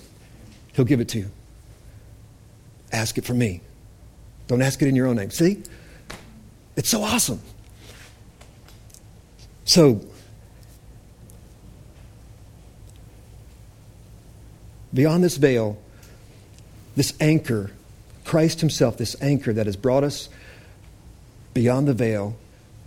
He'll 0.72 0.84
give 0.84 1.00
it 1.00 1.08
to 1.10 1.18
you. 1.18 1.30
Ask 2.92 3.18
it 3.18 3.24
for 3.24 3.34
me. 3.34 3.62
Don't 4.46 4.62
ask 4.62 4.82
it 4.82 4.88
in 4.88 4.94
your 4.94 5.06
own 5.06 5.16
name. 5.16 5.30
See? 5.30 5.62
It's 6.76 6.88
so 6.88 7.02
awesome. 7.02 7.40
So, 9.64 10.00
beyond 14.92 15.24
this 15.24 15.36
veil, 15.36 15.78
this 16.96 17.14
anchor, 17.20 17.70
Christ 18.24 18.60
Himself, 18.60 18.98
this 18.98 19.16
anchor 19.22 19.52
that 19.52 19.66
has 19.66 19.76
brought 19.76 20.04
us 20.04 20.28
beyond 21.54 21.88
the 21.88 21.94
veil. 21.94 22.36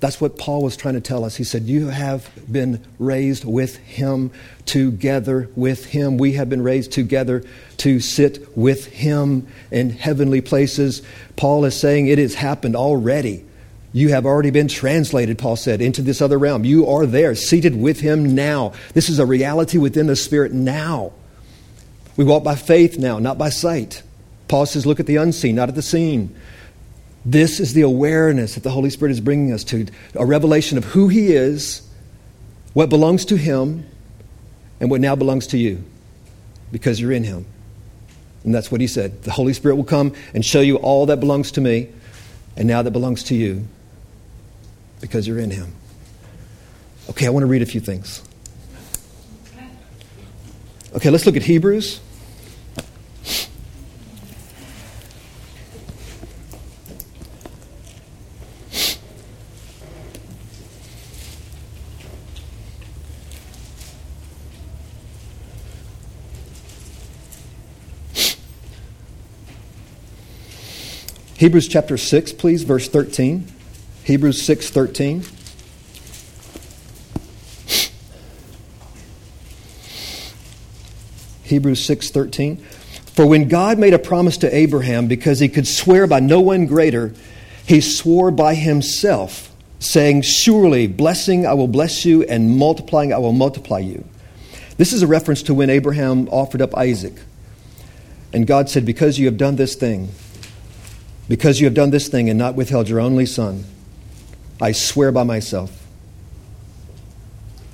That's 0.06 0.22
what 0.22 0.38
Paul 0.38 0.62
was 0.62 0.78
trying 0.78 0.94
to 0.94 1.02
tell 1.02 1.26
us. 1.26 1.36
He 1.36 1.44
said, 1.44 1.64
You 1.64 1.88
have 1.88 2.30
been 2.48 2.86
raised 3.00 3.44
with 3.44 3.78
him, 3.78 4.30
together 4.68 5.50
with 5.56 5.84
him. 5.84 6.20
We 6.20 6.34
have 6.34 6.48
been 6.48 6.62
raised 6.62 6.92
together 6.92 7.44
to 7.78 8.00
sit 8.00 8.56
with 8.56 8.86
him 8.86 9.48
in 9.72 9.90
heavenly 9.90 10.42
places. 10.42 11.02
Paul 11.38 11.66
is 11.66 11.76
saying 11.76 12.06
it 12.06 12.20
has 12.20 12.36
happened 12.36 12.76
already. 12.76 13.46
You 13.94 14.10
have 14.10 14.28
already 14.28 14.52
been 14.52 14.68
translated, 14.68 15.40
Paul 15.40 15.56
said, 15.56 15.82
into 15.82 16.04
this 16.04 16.22
other 16.22 16.38
realm. 16.38 16.66
You 16.66 16.88
are 16.88 17.08
there, 17.08 17.34
seated 17.34 17.76
with 17.76 18.00
him 18.00 18.36
now. 18.36 18.74
This 18.94 19.10
is 19.10 19.18
a 19.18 19.26
reality 19.26 19.80
within 19.80 20.06
the 20.06 20.16
Spirit 20.16 20.54
now. 20.54 21.14
We 22.16 22.26
walk 22.26 22.44
by 22.44 22.54
faith 22.54 23.00
now, 23.00 23.18
not 23.18 23.40
by 23.40 23.50
sight. 23.50 24.04
Paul 24.50 24.68
says, 24.68 24.86
Look 24.86 25.00
at 25.00 25.08
the 25.08 25.16
unseen, 25.16 25.56
not 25.56 25.70
at 25.70 25.74
the 25.74 25.82
seen. 25.82 26.36
This 27.26 27.60
is 27.60 27.74
the 27.74 27.82
awareness 27.82 28.54
that 28.54 28.64
the 28.64 28.70
Holy 28.70 28.92
Spirit 28.92 29.12
is 29.12 29.20
bringing 29.20 29.52
us 29.52 29.64
to 29.66 29.88
a 30.14 30.26
revelation 30.26 30.78
of 30.78 30.86
who 30.86 31.08
He 31.08 31.34
is, 31.34 31.82
what 32.74 32.90
belongs 32.90 33.26
to 33.26 33.36
Him, 33.36 33.86
and 34.80 34.92
what 34.92 35.02
now 35.02 35.16
belongs 35.16 35.48
to 35.48 35.58
you 35.58 35.84
because 36.72 37.02
you're 37.02 37.12
in 37.12 37.24
Him. 37.24 37.46
And 38.44 38.54
that's 38.54 38.72
what 38.72 38.80
He 38.80 38.86
said. 38.86 39.24
The 39.24 39.32
Holy 39.32 39.54
Spirit 39.54 39.76
will 39.76 39.84
come 39.84 40.14
and 40.36 40.46
show 40.46 40.62
you 40.62 40.76
all 40.76 41.08
that 41.08 41.20
belongs 41.20 41.52
to 41.54 41.62
me 41.62 41.90
and 42.56 42.68
now 42.68 42.84
that 42.84 42.92
belongs 42.92 43.24
to 43.24 43.36
you 43.36 43.68
because 45.02 45.28
you're 45.28 45.40
in 45.40 45.50
Him. 45.50 45.74
Okay, 47.10 47.26
I 47.26 47.30
want 47.30 47.42
to 47.42 47.48
read 47.48 47.64
a 47.64 47.66
few 47.66 47.82
things. 47.82 48.22
Okay, 50.94 51.10
let's 51.10 51.26
look 51.26 51.36
at 51.36 51.44
Hebrews 51.44 52.00
Hebrews 71.46 71.68
chapter 71.68 71.96
6, 71.96 72.34
please, 72.34 72.64
verse 72.64 72.90
13. 72.90 73.46
Hebrews 74.04 74.42
6 74.42 74.72
13. 74.72 75.24
Hebrews 81.44 81.86
6 81.86 82.10
13. 82.10 82.58
For 82.58 83.28
when 83.28 83.48
God 83.48 83.78
made 83.78 83.94
a 83.94 84.00
promise 84.00 84.38
to 84.40 84.56
Abraham, 84.56 85.06
because 85.06 85.40
he 85.40 85.48
could 85.48 85.68
swear 85.68 86.08
by 86.08 86.20
no 86.20 86.42
one 86.42 86.66
greater, 86.66 87.14
he 87.68 87.80
swore 87.80 88.32
by 88.32 88.56
himself, 88.56 89.54
saying, 89.78 90.24
Surely, 90.24 90.88
blessing 90.88 91.46
I 91.46 91.54
will 91.54 91.68
bless 91.68 92.06
you, 92.06 92.24
and 92.24 92.58
multiplying 92.58 93.14
I 93.14 93.20
will 93.20 93.34
multiply 93.34 93.78
you. 93.78 94.04
This 94.78 94.94
is 94.94 95.04
a 95.04 95.08
reference 95.08 95.44
to 95.44 95.54
when 95.54 95.70
Abraham 95.70 96.28
offered 96.30 96.64
up 96.64 96.76
Isaac. 96.76 97.14
And 98.34 98.48
God 98.48 98.68
said, 98.68 98.84
Because 98.84 99.20
you 99.20 99.28
have 99.28 99.38
done 99.38 99.58
this 99.58 99.76
thing, 99.76 100.10
because 101.28 101.60
you 101.60 101.66
have 101.66 101.74
done 101.74 101.90
this 101.90 102.08
thing 102.08 102.30
and 102.30 102.38
not 102.38 102.56
withheld 102.56 102.88
your 102.90 103.00
only 103.00 103.26
son, 103.26 103.66
I 104.62 104.72
swear 104.72 105.12
by 105.12 105.24
myself. 105.24 105.86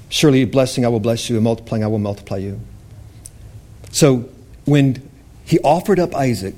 Surely, 0.10 0.46
blessing 0.46 0.86
I 0.86 0.90
will 0.90 1.00
bless 1.00 1.30
you, 1.30 1.36
and 1.38 1.44
multiplying 1.44 1.84
I 1.84 1.88
will 1.88 2.00
multiply 2.00 2.38
you. 2.38 2.60
So, 3.92 4.30
when 4.66 5.10
he 5.46 5.60
offered 5.60 6.00
up 6.00 6.16
Isaac, 6.16 6.56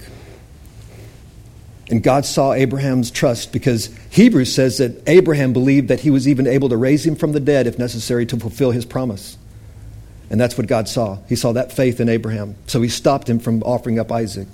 and 1.89 2.01
God 2.01 2.25
saw 2.25 2.53
Abraham's 2.53 3.11
trust 3.11 3.51
because 3.51 3.89
Hebrews 4.09 4.53
says 4.53 4.77
that 4.77 5.03
Abraham 5.07 5.53
believed 5.53 5.89
that 5.89 5.99
he 5.99 6.09
was 6.09 6.27
even 6.27 6.47
able 6.47 6.69
to 6.69 6.77
raise 6.77 7.05
him 7.05 7.15
from 7.15 7.33
the 7.33 7.39
dead 7.39 7.67
if 7.67 7.77
necessary 7.77 8.25
to 8.27 8.39
fulfill 8.39 8.71
his 8.71 8.85
promise. 8.85 9.37
And 10.29 10.39
that's 10.39 10.57
what 10.57 10.65
God 10.65 10.87
saw. 10.87 11.19
He 11.27 11.35
saw 11.35 11.51
that 11.51 11.71
faith 11.71 11.99
in 11.99 12.09
Abraham. 12.09 12.55
So 12.65 12.81
he 12.81 12.89
stopped 12.89 13.29
him 13.29 13.37
from 13.37 13.61
offering 13.63 13.99
up 13.99 14.11
Isaac 14.11 14.47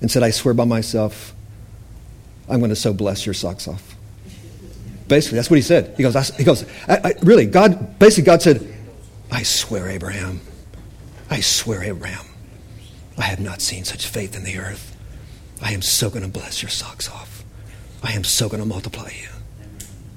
and 0.00 0.10
said, 0.10 0.22
I 0.22 0.30
swear 0.30 0.54
by 0.54 0.64
myself, 0.64 1.34
I'm 2.48 2.58
going 2.58 2.70
to 2.70 2.76
so 2.76 2.92
bless 2.92 3.26
your 3.26 3.34
socks 3.34 3.68
off. 3.68 3.94
Basically, 5.08 5.36
that's 5.36 5.50
what 5.50 5.56
he 5.56 5.62
said. 5.62 5.94
He 5.96 6.02
goes, 6.02 6.16
I, 6.16 6.22
he 6.36 6.44
goes, 6.44 6.64
I, 6.88 6.96
I, 6.96 7.12
really, 7.22 7.46
God, 7.46 7.98
basically, 7.98 8.24
God 8.24 8.42
said, 8.42 8.74
I 9.30 9.42
swear, 9.42 9.88
Abraham, 9.88 10.40
I 11.30 11.40
swear, 11.40 11.82
Abraham, 11.82 12.24
I 13.18 13.22
have 13.22 13.40
not 13.40 13.60
seen 13.60 13.84
such 13.84 14.06
faith 14.06 14.36
in 14.36 14.44
the 14.44 14.58
earth. 14.58 14.96
I 15.62 15.72
am 15.72 15.82
so 15.82 16.10
going 16.10 16.22
to 16.22 16.28
bless 16.28 16.62
your 16.62 16.70
socks 16.70 17.08
off. 17.10 17.44
I 18.02 18.12
am 18.12 18.24
so 18.24 18.48
going 18.48 18.60
to 18.60 18.68
multiply 18.68 19.10
you. 19.10 19.28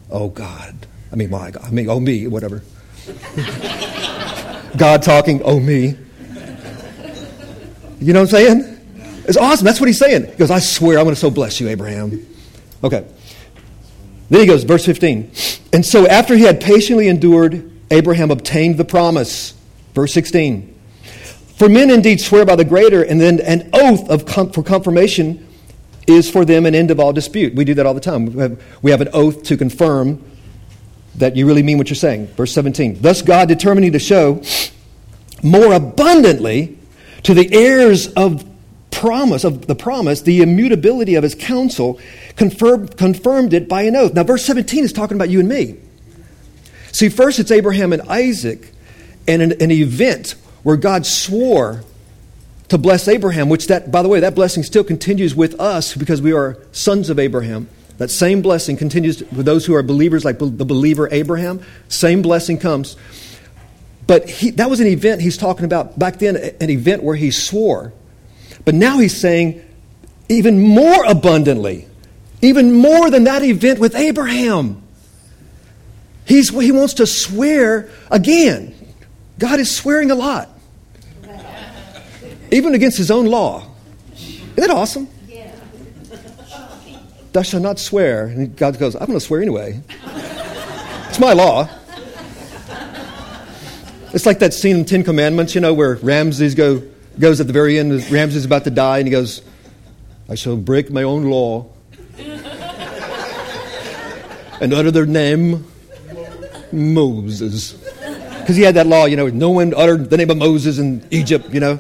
Oh, 0.10 0.30
God. 0.30 0.76
I 1.12 1.16
mean, 1.16 1.30
my 1.30 1.52
God. 1.52 1.64
I 1.64 1.72
mean, 1.72 1.90
oh, 1.90 2.00
me, 2.00 2.28
whatever. 2.28 2.64
God 4.78 5.04
talking, 5.04 5.42
oh, 5.44 5.60
me. 5.60 5.98
You 8.00 8.14
know 8.14 8.22
what 8.22 8.34
I'm 8.34 8.60
saying? 8.60 8.77
It's 9.28 9.38
awesome. 9.38 9.66
That's 9.66 9.80
what 9.80 9.88
he's 9.88 10.00
saying. 10.00 10.28
He 10.28 10.36
goes, 10.36 10.52
I 10.52 10.60
swear 10.60 10.98
I'm 10.98 11.04
going 11.04 11.16
to 11.16 11.20
so 11.20 11.30
bless 11.30 11.60
you, 11.60 11.68
Abraham. 11.68 12.26
Okay. 12.84 13.06
Then 14.30 14.42
he 14.42 14.46
goes, 14.46 14.64
verse 14.64 14.86
15. 14.86 15.32
And 15.74 15.86
so 15.86 16.08
after 16.08 16.36
he 16.36 16.44
had 16.44 16.62
patiently 16.62 17.08
endured, 17.08 17.72
Abraham 17.92 18.32
obtained 18.32 18.78
the 18.78 18.86
promise. 18.86 19.54
Verse 19.94 20.14
16. 20.14 20.76
For 21.58 21.68
men 21.68 21.90
indeed 21.90 22.22
swear 22.22 22.46
by 22.46 22.56
the 22.56 22.66
greater, 22.66 23.04
and 23.04 23.20
then 23.20 23.40
an 23.42 23.70
oath 23.74 24.10
of 24.10 24.26
com- 24.26 24.52
for 24.52 24.64
confirmation 24.64 25.48
is 26.06 26.30
for 26.30 26.46
them 26.46 26.66
an 26.66 26.76
end 26.76 26.92
of 26.92 27.00
all 27.00 27.12
dispute. 27.12 27.56
We 27.56 27.66
do 27.66 27.74
that 27.74 27.86
all 27.86 27.94
the 27.94 28.00
time. 28.00 28.28
We 28.28 28.42
have, 28.42 28.64
we 28.82 28.92
have 28.92 29.02
an 29.02 29.10
oath 29.12 29.44
to 29.44 29.58
confirm 29.58 30.24
that 31.16 31.36
you 31.36 31.48
really 31.48 31.64
mean 31.64 31.78
what 31.78 31.90
you're 31.90 31.96
saying. 31.96 32.28
Verse 32.28 32.54
17. 32.54 33.02
Thus 33.02 33.22
God 33.22 33.48
determining 33.48 33.92
to 33.94 34.00
show 34.00 34.42
more 35.44 35.74
abundantly 35.74 36.78
to 37.24 37.34
the 37.34 37.52
heirs 37.54 38.08
of 38.14 38.47
promise 38.98 39.44
of 39.44 39.68
the 39.68 39.76
promise, 39.76 40.22
the 40.22 40.42
immutability 40.42 41.16
of 41.16 41.24
his 41.24 41.36
counsel, 41.36 42.00
confirmed, 42.36 42.98
confirmed 42.98 43.54
it 43.54 43.70
by 43.70 43.84
an 43.84 43.96
oath. 43.96 44.14
Now, 44.14 44.24
verse 44.24 44.44
17 44.44 44.84
is 44.84 44.92
talking 44.92 45.16
about 45.16 45.30
you 45.30 45.40
and 45.40 45.48
me. 45.48 45.78
See, 46.92 47.10
first 47.10 47.38
it's 47.38 47.52
Abraham 47.52 47.94
and 47.94 48.02
Isaac, 48.04 48.74
and 49.28 49.44
an, 49.44 49.62
an 49.62 49.70
event 49.70 50.32
where 50.64 50.78
God 50.78 51.06
swore 51.06 51.84
to 52.70 52.80
bless 52.80 53.08
Abraham, 53.08 53.50
which 53.50 53.68
that, 53.68 53.92
by 53.92 54.02
the 54.02 54.10
way, 54.10 54.20
that 54.22 54.34
blessing 54.34 54.64
still 54.64 54.84
continues 54.84 55.36
with 55.36 55.60
us 55.60 55.94
because 55.94 56.20
we 56.20 56.34
are 56.34 56.58
sons 56.72 57.12
of 57.12 57.20
Abraham. 57.20 57.70
That 58.00 58.10
same 58.10 58.42
blessing 58.42 58.78
continues 58.78 59.20
with 59.32 59.46
those 59.46 59.66
who 59.66 59.76
are 59.76 59.84
believers, 59.84 60.26
like 60.26 60.40
the 60.40 60.66
believer 60.66 61.08
Abraham. 61.12 61.62
Same 61.88 62.24
blessing 62.24 62.58
comes. 62.58 62.98
But 64.08 64.28
he, 64.28 64.52
that 64.52 64.70
was 64.70 64.80
an 64.80 64.88
event 64.88 65.22
he's 65.22 65.38
talking 65.38 65.66
about 65.66 66.00
back 66.00 66.18
then, 66.18 66.36
an 66.36 66.70
event 66.70 67.04
where 67.04 67.16
he 67.16 67.30
swore. 67.30 67.94
But 68.68 68.76
now 68.76 68.98
he's 68.98 69.16
saying, 69.16 69.64
even 70.28 70.60
more 70.60 71.06
abundantly, 71.06 71.88
even 72.42 72.74
more 72.74 73.10
than 73.10 73.24
that 73.24 73.42
event 73.42 73.80
with 73.80 73.96
Abraham. 73.96 74.84
He's, 76.26 76.50
he 76.50 76.74
wants 76.74 76.96
to 76.96 77.08
swear 77.08 77.90
again. 78.12 78.76
God 79.40 79.62
is 79.62 79.74
swearing 79.74 80.12
a 80.12 80.16
lot, 80.16 80.50
even 82.52 82.76
against 82.76 82.98
his 82.98 83.10
own 83.10 83.28
law. 83.28 83.66
Isn't 84.18 84.56
that 84.58 84.70
awesome? 84.70 85.08
Thou 87.32 87.44
shalt 87.44 87.64
not 87.64 87.80
swear. 87.80 88.26
And 88.26 88.54
God 88.54 88.78
goes, 88.78 88.96
I'm 88.96 89.06
going 89.06 89.14
to 89.18 89.22
swear 89.22 89.42
anyway. 89.42 89.80
It's 91.08 91.20
my 91.20 91.32
law. 91.32 91.70
It's 94.12 94.26
like 94.26 94.40
that 94.40 94.54
scene 94.54 94.76
in 94.76 94.84
Ten 94.84 95.06
Commandments, 95.06 95.56
you 95.56 95.62
know, 95.62 95.74
where 95.74 95.96
Ramses 95.96 96.54
go, 96.54 96.84
goes 97.20 97.40
at 97.40 97.48
the 97.48 97.54
very 97.54 97.80
end, 97.80 97.92
Ramses 98.12 98.38
is 98.38 98.46
about 98.46 98.64
to 98.66 98.70
die, 98.70 99.00
and 99.00 99.08
he 99.08 99.12
goes, 99.12 99.42
I 100.30 100.36
shall 100.36 100.58
break 100.58 100.92
my 100.92 101.04
own 101.04 101.26
law 101.26 101.68
and 104.62 104.74
utter 104.74 104.92
their 104.92 105.06
name, 105.06 105.66
Moses. 106.72 107.74
Because 107.74 108.56
he 108.56 108.62
had 108.64 108.76
that 108.76 108.88
law, 108.88 109.06
you 109.06 109.16
know, 109.16 109.28
no 109.28 109.50
one 109.50 109.74
uttered 109.74 110.10
the 110.10 110.18
name 110.18 110.30
of 110.30 110.38
Moses 110.38 110.80
in 110.80 111.06
Egypt, 111.12 111.50
you 111.50 111.60
know, 111.60 111.80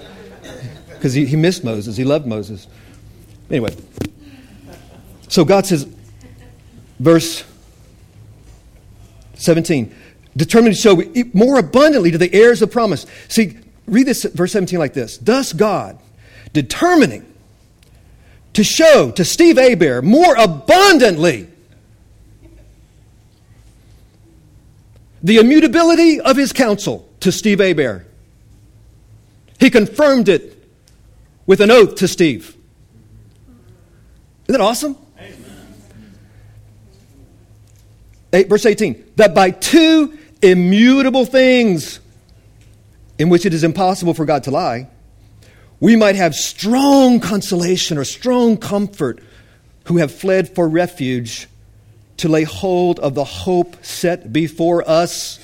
because 0.90 1.14
he, 1.14 1.26
he 1.26 1.36
missed 1.36 1.64
Moses, 1.64 1.98
he 1.98 2.04
loved 2.04 2.26
Moses. 2.26 2.68
Anyway, 3.50 3.76
so 5.28 5.46
God 5.46 5.66
says, 5.66 5.88
verse 7.00 7.44
17, 9.36 9.94
determined 10.36 10.76
to 10.76 10.82
show 10.82 11.02
more 11.34 11.60
abundantly 11.60 12.12
to 12.12 12.18
the 12.18 12.34
heirs 12.34 12.62
of 12.62 12.72
promise. 12.72 13.06
See, 13.28 13.58
read 13.88 14.06
this 14.06 14.24
verse 14.24 14.52
17 14.52 14.78
like 14.78 14.94
this. 14.94 15.18
Thus 15.18 15.54
God, 15.54 15.98
determining 16.54 17.26
to 18.54 18.64
show 18.64 19.12
to 19.12 19.26
Steve 19.26 19.58
Aber 19.58 20.02
more 20.02 20.36
abundantly 20.36 21.48
the 25.24 25.38
immutability 25.38 26.20
of 26.20 26.38
his 26.38 26.54
counsel 26.54 27.10
to 27.22 27.32
Steve 27.32 27.62
Aber. 27.62 28.06
He 29.60 29.70
confirmed 29.70 30.30
it 30.30 30.70
with 31.46 31.62
an 31.62 31.72
oath 31.72 31.96
to 31.96 32.08
Steve. 32.08 32.56
Isn't 34.48 34.60
that 34.60 34.62
awesome? 34.62 34.98
Eight, 38.34 38.50
verse 38.50 38.66
18 38.66 39.14
that 39.16 39.34
by 39.34 39.52
two 39.52 40.18
immutable 40.42 41.26
things 41.26 42.00
in 43.20 43.30
which 43.30 43.46
it 43.46 43.54
is 43.54 43.64
impossible 43.64 44.14
for 44.14 44.26
God 44.26 44.44
to 44.44 44.52
lie, 44.52 44.88
we 45.80 45.96
might 45.96 46.16
have 46.16 46.36
strong 46.36 47.20
consolation 47.20 47.98
or 47.98 48.04
strong 48.04 48.58
comfort 48.58 49.22
who 49.86 49.98
have 49.98 50.12
fled 50.12 50.54
for 50.54 50.68
refuge 50.68 51.48
to 52.18 52.28
lay 52.28 52.44
hold 52.44 53.00
of 53.00 53.14
the 53.14 53.24
hope 53.24 53.84
set 53.86 54.34
before 54.34 54.88
us. 54.90 55.40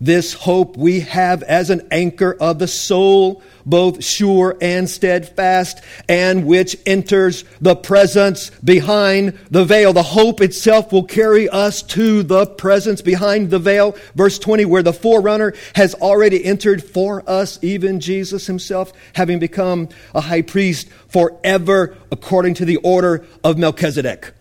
This 0.00 0.34
hope 0.34 0.76
we 0.76 1.00
have 1.00 1.42
as 1.42 1.70
an 1.70 1.88
anchor 1.90 2.36
of 2.38 2.58
the 2.58 2.68
soul 2.68 3.42
both 3.66 4.04
sure 4.04 4.56
and 4.60 4.88
steadfast, 4.88 5.82
and 6.08 6.46
which 6.46 6.76
enters 6.86 7.44
the 7.60 7.74
presence 7.74 8.50
behind 8.62 9.36
the 9.50 9.64
veil. 9.64 9.92
The 9.92 10.04
hope 10.04 10.40
itself 10.40 10.92
will 10.92 11.02
carry 11.02 11.48
us 11.48 11.82
to 11.82 12.22
the 12.22 12.46
presence 12.46 13.02
behind 13.02 13.50
the 13.50 13.58
veil. 13.58 13.96
Verse 14.14 14.38
20, 14.38 14.64
where 14.66 14.84
the 14.84 14.92
forerunner 14.92 15.52
has 15.74 15.94
already 15.94 16.44
entered 16.44 16.84
for 16.84 17.28
us, 17.28 17.58
even 17.60 17.98
Jesus 17.98 18.46
himself, 18.46 18.92
having 19.14 19.40
become 19.40 19.88
a 20.14 20.20
high 20.20 20.42
priest 20.42 20.88
forever 21.08 21.96
according 22.12 22.54
to 22.54 22.64
the 22.64 22.76
order 22.76 23.26
of 23.42 23.58
Melchizedek. 23.58 24.32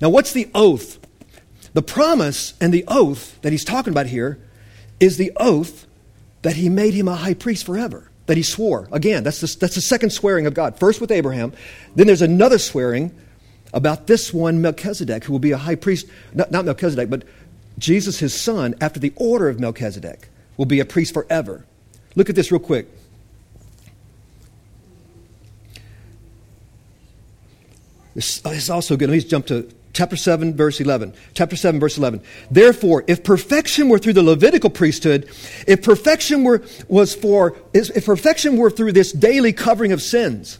Now, 0.00 0.10
what's 0.10 0.32
the 0.32 0.48
oath? 0.54 0.98
The 1.74 1.82
promise 1.82 2.54
and 2.60 2.72
the 2.72 2.84
oath 2.88 3.40
that 3.42 3.52
he's 3.52 3.64
talking 3.64 3.92
about 3.92 4.06
here 4.06 4.38
is 5.00 5.16
the 5.16 5.32
oath 5.36 5.86
that 6.42 6.56
he 6.56 6.68
made 6.68 6.94
him 6.94 7.08
a 7.08 7.14
high 7.14 7.34
priest 7.34 7.64
forever 7.64 8.10
that 8.26 8.36
he 8.36 8.42
swore. 8.42 8.88
Again, 8.92 9.24
that's 9.24 9.40
the, 9.40 9.56
that's 9.58 9.74
the 9.74 9.80
second 9.80 10.10
swearing 10.10 10.46
of 10.46 10.54
God. 10.54 10.78
First 10.78 11.00
with 11.00 11.10
Abraham, 11.10 11.52
then 11.96 12.06
there's 12.06 12.22
another 12.22 12.58
swearing 12.58 13.14
about 13.72 14.06
this 14.06 14.32
one, 14.32 14.60
Melchizedek, 14.60 15.24
who 15.24 15.32
will 15.32 15.38
be 15.38 15.52
a 15.52 15.56
high 15.56 15.74
priest, 15.74 16.06
not, 16.34 16.50
not 16.50 16.64
Melchizedek, 16.64 17.08
but 17.08 17.24
Jesus, 17.78 18.18
his 18.18 18.38
son, 18.38 18.74
after 18.80 19.00
the 19.00 19.12
order 19.16 19.48
of 19.48 19.58
Melchizedek, 19.58 20.28
will 20.56 20.66
be 20.66 20.80
a 20.80 20.84
priest 20.84 21.14
forever. 21.14 21.64
Look 22.14 22.28
at 22.28 22.36
this 22.36 22.52
real 22.52 22.60
quick. 22.60 22.86
This 28.14 28.42
oh, 28.44 28.50
is 28.50 28.68
also 28.68 28.96
good. 28.96 29.08
Let 29.08 29.16
me 29.16 29.20
jump 29.22 29.46
to 29.46 29.70
chapter 29.92 30.16
7 30.16 30.54
verse 30.56 30.80
11 30.80 31.14
chapter 31.34 31.56
7 31.56 31.78
verse 31.80 31.98
11 31.98 32.22
therefore 32.50 33.04
if 33.06 33.22
perfection 33.22 33.88
were 33.88 33.98
through 33.98 34.12
the 34.12 34.22
levitical 34.22 34.70
priesthood 34.70 35.28
if 35.66 35.82
perfection 35.82 36.44
were 36.44 36.62
was 36.88 37.14
for 37.14 37.56
if 37.74 38.04
perfection 38.04 38.56
were 38.56 38.70
through 38.70 38.92
this 38.92 39.12
daily 39.12 39.52
covering 39.52 39.92
of 39.92 40.00
sins 40.00 40.58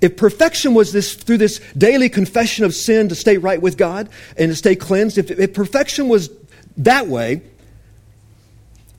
if 0.00 0.16
perfection 0.16 0.74
was 0.74 0.92
this 0.92 1.14
through 1.14 1.38
this 1.38 1.60
daily 1.76 2.08
confession 2.08 2.64
of 2.64 2.74
sin 2.74 3.08
to 3.08 3.14
stay 3.14 3.38
right 3.38 3.62
with 3.62 3.76
god 3.76 4.08
and 4.36 4.50
to 4.50 4.56
stay 4.56 4.74
cleansed 4.74 5.18
if, 5.18 5.30
if 5.30 5.54
perfection 5.54 6.08
was 6.08 6.30
that 6.76 7.06
way 7.06 7.42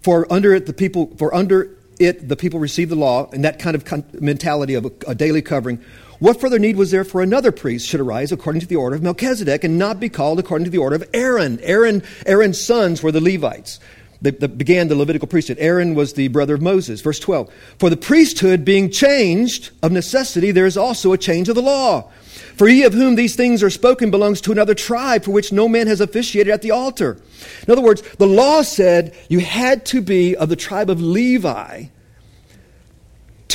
for 0.01 0.31
under 0.31 0.53
it 0.53 0.65
the 0.65 0.73
people 0.73 1.13
for 1.17 1.33
under 1.35 1.75
it 1.99 2.27
the 2.27 2.35
people 2.35 2.59
received 2.59 2.91
the 2.91 2.95
law 2.95 3.29
and 3.31 3.43
that 3.43 3.59
kind 3.59 3.75
of 3.75 4.21
mentality 4.21 4.73
of 4.75 4.85
a, 4.85 4.91
a 5.07 5.15
daily 5.15 5.41
covering 5.41 5.83
what 6.19 6.39
further 6.39 6.59
need 6.59 6.77
was 6.77 6.91
there 6.91 7.03
for 7.03 7.21
another 7.21 7.51
priest 7.51 7.87
should 7.87 7.99
arise 7.99 8.31
according 8.31 8.61
to 8.61 8.67
the 8.67 8.75
order 8.75 8.95
of 8.95 9.03
Melchizedek 9.03 9.63
and 9.63 9.77
not 9.77 9.99
be 9.99 10.09
called 10.09 10.39
according 10.39 10.65
to 10.65 10.71
the 10.71 10.77
order 10.77 10.95
of 10.95 11.09
Aaron? 11.13 11.59
Aaron 11.61 12.03
Aaron's 12.25 12.59
sons 12.59 13.03
were 13.03 13.11
the 13.11 13.21
Levites. 13.21 13.79
That 14.21 14.57
began 14.57 14.87
the 14.87 14.95
Levitical 14.95 15.27
priesthood. 15.27 15.57
Aaron 15.59 15.93
was 15.93 16.13
the 16.13 16.29
brother 16.29 16.55
of 16.55 16.61
Moses. 16.61 17.01
Verse 17.01 17.19
12. 17.19 17.51
For 17.77 17.89
the 17.89 17.97
priesthood 17.97 18.63
being 18.65 18.89
changed 18.89 19.71
of 19.83 19.91
necessity, 19.91 20.51
there 20.51 20.65
is 20.65 20.77
also 20.77 21.11
a 21.11 21.17
change 21.17 21.49
of 21.49 21.55
the 21.55 21.61
law. 21.61 22.09
For 22.55 22.67
he 22.67 22.83
of 22.83 22.93
whom 22.93 23.15
these 23.15 23.35
things 23.35 23.61
are 23.61 23.69
spoken 23.69 24.09
belongs 24.09 24.39
to 24.41 24.51
another 24.51 24.73
tribe 24.73 25.25
for 25.25 25.31
which 25.31 25.51
no 25.51 25.67
man 25.67 25.87
has 25.87 25.99
officiated 25.99 26.51
at 26.51 26.61
the 26.61 26.71
altar. 26.71 27.19
In 27.67 27.71
other 27.71 27.81
words, 27.81 28.01
the 28.17 28.25
law 28.25 28.61
said 28.61 29.13
you 29.27 29.39
had 29.39 29.85
to 29.87 30.01
be 30.01 30.35
of 30.35 30.47
the 30.47 30.55
tribe 30.55 30.89
of 30.89 31.01
Levi 31.01 31.87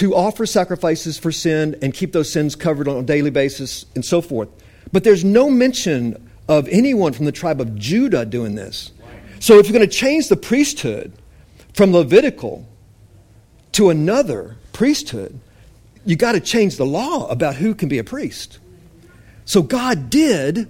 to 0.01 0.15
offer 0.15 0.47
sacrifices 0.47 1.19
for 1.19 1.31
sin 1.31 1.77
and 1.83 1.93
keep 1.93 2.15
those 2.15 2.33
sins 2.33 2.57
covered 2.57 2.89
on 2.89 2.97
a 2.97 3.03
daily 3.03 3.29
basis 3.29 3.85
and 3.95 4.03
so 4.03 4.23
forth. 4.23 4.49
But 4.93 5.05
there's 5.05 5.25
no 5.25 5.51
mention 5.51 6.31
of 6.49 6.67
anyone 6.69 7.13
from 7.13 7.27
the 7.27 7.33
tribe 7.33 7.61
of 7.61 7.77
Judah 7.77 8.25
doing 8.25 8.55
this. 8.55 8.93
So 9.41 9.59
if 9.59 9.67
you're 9.67 9.77
going 9.77 9.87
to 9.87 9.95
change 9.95 10.29
the 10.29 10.39
priesthood 10.39 11.13
from 11.75 11.93
Levitical 11.93 12.67
to 13.73 13.91
another 13.91 14.57
priesthood, 14.73 15.39
you 16.07 16.17
got 16.17 16.33
to 16.33 16.41
change 16.41 16.77
the 16.77 16.87
law 16.87 17.29
about 17.29 17.57
who 17.57 17.75
can 17.75 17.91
be 17.91 17.99
a 17.99 18.05
priest. 18.05 18.59
So 19.45 19.61
God 19.61 20.09
did 20.09 20.67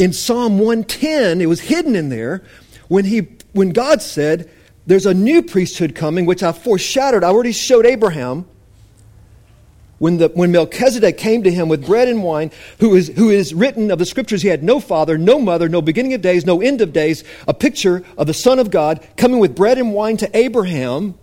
in 0.00 0.12
Psalm 0.12 0.58
110, 0.58 1.40
it 1.40 1.46
was 1.46 1.60
hidden 1.60 1.94
in 1.94 2.08
there 2.08 2.42
when 2.88 3.04
he 3.04 3.28
when 3.52 3.70
God 3.70 4.02
said, 4.02 4.50
there's 4.88 5.04
a 5.04 5.12
new 5.12 5.42
priesthood 5.42 5.94
coming, 5.94 6.24
which 6.24 6.42
I 6.42 6.50
foreshadowed. 6.52 7.22
I 7.22 7.28
already 7.28 7.52
showed 7.52 7.84
Abraham 7.84 8.46
when, 9.98 10.16
the, 10.16 10.28
when 10.28 10.50
Melchizedek 10.50 11.18
came 11.18 11.42
to 11.42 11.50
him 11.50 11.68
with 11.68 11.84
bread 11.84 12.08
and 12.08 12.22
wine, 12.22 12.50
who 12.80 12.94
is, 12.94 13.08
who 13.08 13.28
is 13.28 13.52
written 13.52 13.90
of 13.90 13.98
the 13.98 14.06
scriptures, 14.06 14.40
he 14.40 14.48
had 14.48 14.62
no 14.62 14.80
father, 14.80 15.18
no 15.18 15.40
mother, 15.40 15.68
no 15.68 15.82
beginning 15.82 16.14
of 16.14 16.22
days, 16.22 16.46
no 16.46 16.62
end 16.62 16.80
of 16.80 16.94
days, 16.94 17.22
a 17.46 17.52
picture 17.52 18.02
of 18.16 18.26
the 18.26 18.32
Son 18.32 18.58
of 18.58 18.70
God 18.70 19.06
coming 19.18 19.40
with 19.40 19.54
bread 19.54 19.76
and 19.76 19.92
wine 19.92 20.16
to 20.16 20.36
Abraham. 20.36 21.18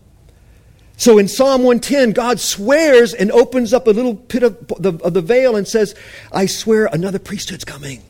So 0.97 1.17
in 1.17 1.28
Psalm 1.28 1.63
110, 1.63 2.12
God 2.12 2.39
swears 2.39 3.15
and 3.15 3.32
opens 3.32 3.73
up 3.73 3.88
a 3.88 3.91
little 3.91 4.15
pit 4.15 4.43
of 4.43 4.67
the, 4.78 4.93
of 5.04 5.15
the 5.15 5.21
veil 5.23 5.56
and 5.56 5.67
says, 5.67 5.95
I 6.32 6.45
swear 6.45 6.86
another 6.86 7.17
priesthood's 7.17 7.65
coming. 7.65 8.04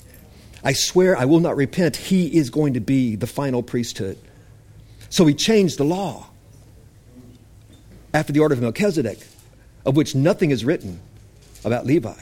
I 0.65 0.74
swear 0.74 1.15
I 1.15 1.24
will 1.24 1.39
not 1.39 1.56
repent. 1.56 1.96
He 1.96 2.36
is 2.36 2.50
going 2.50 2.74
to 2.74 2.82
be 2.82 3.15
the 3.15 3.28
final 3.28 3.63
priesthood. 3.63 4.18
So 5.15 5.25
he 5.25 5.34
changed 5.34 5.78
the 5.78 5.86
law 5.86 6.28
after 8.13 8.34
the 8.34 8.41
order 8.41 8.54
of 8.54 8.60
Melchizedek, 8.60 9.17
of 9.86 9.95
which 9.95 10.13
nothing 10.13 10.51
is 10.51 10.65
written 10.65 10.99
about 11.63 11.86
Levi, 11.86 12.21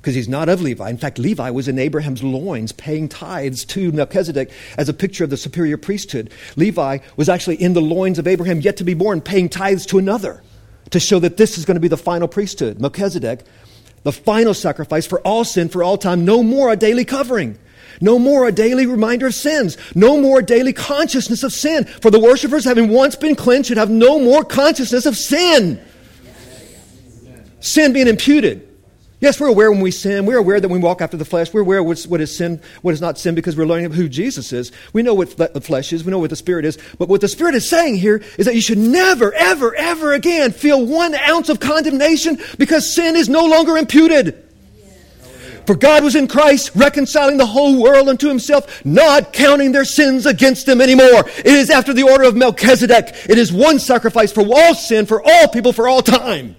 because 0.00 0.14
he's 0.14 0.28
not 0.28 0.48
of 0.48 0.62
Levi. 0.62 0.88
In 0.88 0.98
fact, 0.98 1.18
Levi 1.18 1.50
was 1.50 1.66
in 1.66 1.80
Abraham's 1.80 2.22
loins 2.22 2.70
paying 2.70 3.08
tithes 3.08 3.64
to 3.64 3.90
Melchizedek 3.90 4.52
as 4.78 4.88
a 4.88 4.94
picture 4.94 5.24
of 5.24 5.30
the 5.30 5.36
superior 5.36 5.76
priesthood. 5.76 6.30
Levi 6.54 6.98
was 7.16 7.28
actually 7.28 7.60
in 7.60 7.72
the 7.72 7.82
loins 7.82 8.20
of 8.20 8.28
Abraham, 8.28 8.60
yet 8.60 8.76
to 8.76 8.84
be 8.84 8.94
born, 8.94 9.20
paying 9.20 9.48
tithes 9.48 9.84
to 9.86 9.98
another 9.98 10.44
to 10.90 11.00
show 11.00 11.18
that 11.18 11.38
this 11.38 11.58
is 11.58 11.64
going 11.64 11.74
to 11.74 11.80
be 11.80 11.88
the 11.88 11.96
final 11.96 12.28
priesthood. 12.28 12.80
Melchizedek, 12.80 13.40
the 14.04 14.12
final 14.12 14.54
sacrifice 14.54 15.08
for 15.08 15.20
all 15.22 15.42
sin, 15.42 15.68
for 15.68 15.82
all 15.82 15.98
time, 15.98 16.24
no 16.24 16.44
more 16.44 16.70
a 16.70 16.76
daily 16.76 17.04
covering. 17.04 17.58
No 18.00 18.18
more 18.18 18.46
a 18.46 18.52
daily 18.52 18.86
reminder 18.86 19.26
of 19.26 19.34
sins. 19.34 19.76
No 19.94 20.20
more 20.20 20.40
a 20.40 20.44
daily 20.44 20.72
consciousness 20.72 21.42
of 21.42 21.52
sin. 21.52 21.84
For 21.84 22.10
the 22.10 22.20
worshippers, 22.20 22.64
having 22.64 22.88
once 22.88 23.16
been 23.16 23.36
cleansed, 23.36 23.68
should 23.68 23.78
have 23.78 23.90
no 23.90 24.18
more 24.18 24.44
consciousness 24.44 25.06
of 25.06 25.16
sin. 25.16 25.80
Sin 27.60 27.92
being 27.92 28.08
imputed. 28.08 28.68
Yes, 29.20 29.38
we're 29.38 29.46
aware 29.46 29.70
when 29.70 29.80
we 29.80 29.92
sin. 29.92 30.26
We're 30.26 30.38
aware 30.38 30.58
that 30.58 30.68
when 30.68 30.80
we 30.80 30.84
walk 30.84 31.00
after 31.00 31.16
the 31.16 31.24
flesh. 31.24 31.54
We're 31.54 31.60
aware 31.60 31.80
what 31.80 32.20
is 32.20 32.36
sin, 32.36 32.60
what 32.82 32.92
is 32.92 33.00
not 33.00 33.20
sin, 33.20 33.36
because 33.36 33.56
we're 33.56 33.66
learning 33.66 33.92
who 33.92 34.08
Jesus 34.08 34.52
is. 34.52 34.72
We 34.92 35.04
know 35.04 35.14
what 35.14 35.36
the 35.36 35.60
flesh 35.60 35.92
is. 35.92 36.02
We 36.02 36.10
know 36.10 36.18
what 36.18 36.30
the 36.30 36.34
Spirit 36.36 36.64
is. 36.64 36.76
But 36.98 37.08
what 37.08 37.20
the 37.20 37.28
Spirit 37.28 37.54
is 37.54 37.68
saying 37.70 37.98
here 37.98 38.20
is 38.36 38.46
that 38.46 38.56
you 38.56 38.60
should 38.60 38.78
never, 38.78 39.32
ever, 39.32 39.76
ever 39.76 40.12
again 40.12 40.50
feel 40.50 40.84
one 40.84 41.14
ounce 41.14 41.48
of 41.50 41.60
condemnation 41.60 42.36
because 42.58 42.92
sin 42.92 43.14
is 43.14 43.28
no 43.28 43.46
longer 43.46 43.76
imputed. 43.76 44.51
For 45.66 45.76
God 45.76 46.02
was 46.02 46.16
in 46.16 46.26
Christ, 46.26 46.72
reconciling 46.74 47.36
the 47.36 47.46
whole 47.46 47.80
world 47.80 48.08
unto 48.08 48.28
himself, 48.28 48.84
not 48.84 49.32
counting 49.32 49.72
their 49.72 49.84
sins 49.84 50.26
against 50.26 50.66
them 50.66 50.80
anymore. 50.80 51.24
It 51.38 51.46
is 51.46 51.70
after 51.70 51.92
the 51.92 52.02
order 52.02 52.24
of 52.24 52.36
Melchizedek. 52.36 53.14
It 53.28 53.38
is 53.38 53.52
one 53.52 53.78
sacrifice 53.78 54.32
for 54.32 54.42
all 54.42 54.74
sin, 54.74 55.06
for 55.06 55.22
all 55.24 55.48
people, 55.48 55.72
for 55.72 55.88
all 55.88 56.02
time. 56.02 56.56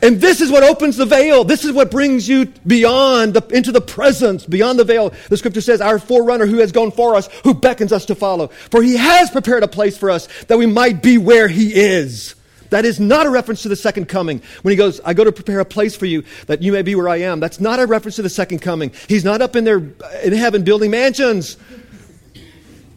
And 0.00 0.20
this 0.20 0.40
is 0.40 0.50
what 0.50 0.62
opens 0.62 0.96
the 0.96 1.06
veil. 1.06 1.44
This 1.44 1.64
is 1.64 1.72
what 1.72 1.90
brings 1.90 2.28
you 2.28 2.46
beyond, 2.66 3.34
the, 3.34 3.44
into 3.56 3.72
the 3.72 3.80
presence, 3.80 4.46
beyond 4.46 4.78
the 4.78 4.84
veil. 4.84 5.12
The 5.28 5.36
scripture 5.36 5.60
says, 5.60 5.80
Our 5.80 5.98
forerunner 5.98 6.46
who 6.46 6.58
has 6.58 6.70
gone 6.70 6.92
for 6.92 7.16
us, 7.16 7.28
who 7.42 7.54
beckons 7.54 7.92
us 7.92 8.06
to 8.06 8.14
follow. 8.14 8.48
For 8.70 8.82
he 8.82 8.96
has 8.96 9.30
prepared 9.30 9.64
a 9.64 9.68
place 9.68 9.98
for 9.98 10.10
us 10.10 10.28
that 10.44 10.58
we 10.58 10.66
might 10.66 11.02
be 11.02 11.18
where 11.18 11.48
he 11.48 11.74
is. 11.74 12.34
That 12.70 12.84
is 12.84 13.00
not 13.00 13.26
a 13.26 13.30
reference 13.30 13.62
to 13.62 13.68
the 13.68 13.76
second 13.76 14.06
coming. 14.06 14.42
When 14.62 14.72
he 14.72 14.76
goes, 14.76 15.00
I 15.04 15.14
go 15.14 15.24
to 15.24 15.32
prepare 15.32 15.60
a 15.60 15.64
place 15.64 15.96
for 15.96 16.06
you 16.06 16.24
that 16.46 16.62
you 16.62 16.72
may 16.72 16.82
be 16.82 16.94
where 16.94 17.08
I 17.08 17.18
am. 17.18 17.40
That's 17.40 17.60
not 17.60 17.80
a 17.80 17.86
reference 17.86 18.16
to 18.16 18.22
the 18.22 18.30
second 18.30 18.60
coming. 18.60 18.92
He's 19.08 19.24
not 19.24 19.40
up 19.42 19.56
in 19.56 19.64
there 19.64 19.78
uh, 19.78 20.18
in 20.22 20.32
heaven 20.32 20.64
building 20.64 20.90
mansions. 20.90 21.56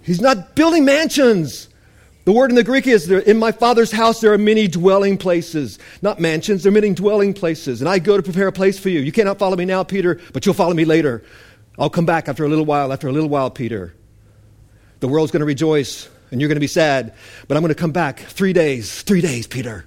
He's 0.04 0.22
not 0.22 0.56
building 0.56 0.84
mansions. 0.86 1.70
The 2.24 2.32
word 2.32 2.52
in 2.52 2.56
the 2.56 2.64
Greek 2.64 2.86
is 2.86 3.10
in 3.10 3.40
my 3.40 3.52
Father's 3.52 3.92
house 3.92 4.22
there 4.22 4.32
are 4.32 4.38
many 4.38 4.68
dwelling 4.68 5.18
places. 5.18 5.80
Not 6.02 6.20
mansions, 6.20 6.64
there 6.64 6.70
are 6.70 6.74
many 6.74 6.94
dwelling 6.94 7.34
places. 7.34 7.82
And 7.82 7.90
I 7.90 7.98
go 7.98 8.16
to 8.16 8.24
prepare 8.24 8.48
a 8.48 8.52
place 8.52 8.78
for 8.78 8.90
you. 8.90 9.00
You 9.00 9.12
cannot 9.12 9.40
follow 9.40 9.56
me 9.56 9.66
now, 9.66 9.84
Peter, 9.84 10.20
but 10.32 10.46
you'll 10.46 10.54
follow 10.54 10.74
me 10.74 10.86
later. 10.86 11.24
I'll 11.80 11.90
come 11.90 12.06
back 12.06 12.30
after 12.30 12.46
a 12.46 12.50
little 12.50 12.66
while, 12.66 12.94
after 12.94 13.08
a 13.08 13.12
little 13.12 13.30
while, 13.30 13.50
Peter. 13.50 13.96
The 15.00 15.08
world's 15.08 15.32
going 15.32 15.40
to 15.40 15.48
rejoice 15.48 16.10
and 16.32 16.40
you're 16.40 16.48
going 16.48 16.56
to 16.56 16.62
be 16.62 16.68
sad, 16.68 17.14
but 17.48 17.58
I'm 17.58 17.62
going 17.62 17.74
to 17.74 17.80
come 17.80 17.92
back 17.92 18.20
three 18.20 18.54
days, 18.54 19.02
three 19.04 19.22
days, 19.22 19.48
Peter. 19.48 19.86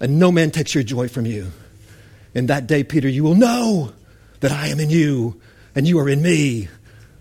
And 0.00 0.18
no 0.18 0.30
man 0.30 0.50
takes 0.50 0.74
your 0.74 0.84
joy 0.84 1.08
from 1.08 1.24
you. 1.24 1.52
In 2.34 2.46
that 2.46 2.66
day, 2.66 2.84
Peter, 2.84 3.08
you 3.08 3.24
will 3.24 3.34
know 3.34 3.92
that 4.40 4.52
I 4.52 4.68
am 4.68 4.80
in 4.80 4.90
you 4.90 5.40
and 5.74 5.86
you 5.86 5.98
are 5.98 6.08
in 6.08 6.22
me, 6.22 6.68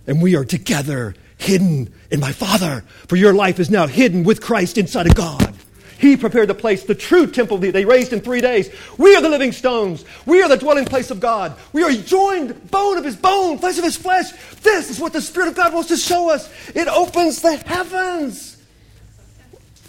and 0.08 0.22
we 0.22 0.36
are 0.36 0.46
together, 0.46 1.14
hidden 1.38 1.94
in 2.10 2.20
my 2.20 2.32
Father. 2.32 2.84
For 3.08 3.16
your 3.16 3.34
life 3.34 3.60
is 3.60 3.70
now 3.70 3.88
hidden 3.88 4.24
with 4.24 4.42
Christ 4.42 4.78
inside 4.78 5.08
of 5.08 5.16
God. 5.16 5.55
He 5.98 6.18
prepared 6.18 6.50
the 6.50 6.56
place, 6.56 6.84
the 6.84 6.96
true 6.96 7.28
temple 7.28 7.58
that 7.60 7.72
they 7.72 7.86
raised 7.86 8.12
in 8.12 8.20
three 8.20 8.42
days. 8.42 8.70
We 8.98 9.16
are 9.16 9.22
the 9.22 9.30
living 9.30 9.52
stones. 9.52 10.04
We 10.26 10.42
are 10.42 10.50
the 10.50 10.58
dwelling 10.58 10.86
place 10.86 11.12
of 11.12 11.20
God. 11.20 11.56
We 11.74 11.84
are 11.84 11.92
joined, 11.92 12.70
bone 12.70 12.98
of 12.98 13.06
his 13.06 13.16
bone, 13.16 13.60
flesh 13.60 13.78
of 13.78 13.84
his 13.84 13.98
flesh. 13.98 14.32
This 14.62 14.90
is 14.90 15.00
what 15.00 15.14
the 15.14 15.22
Spirit 15.22 15.50
of 15.50 15.56
God 15.56 15.74
wants 15.74 15.90
to 15.90 15.98
show 15.98 16.30
us. 16.30 16.50
It 16.76 16.88
opens 16.88 17.42
the 17.42 17.56
heavens 17.56 18.62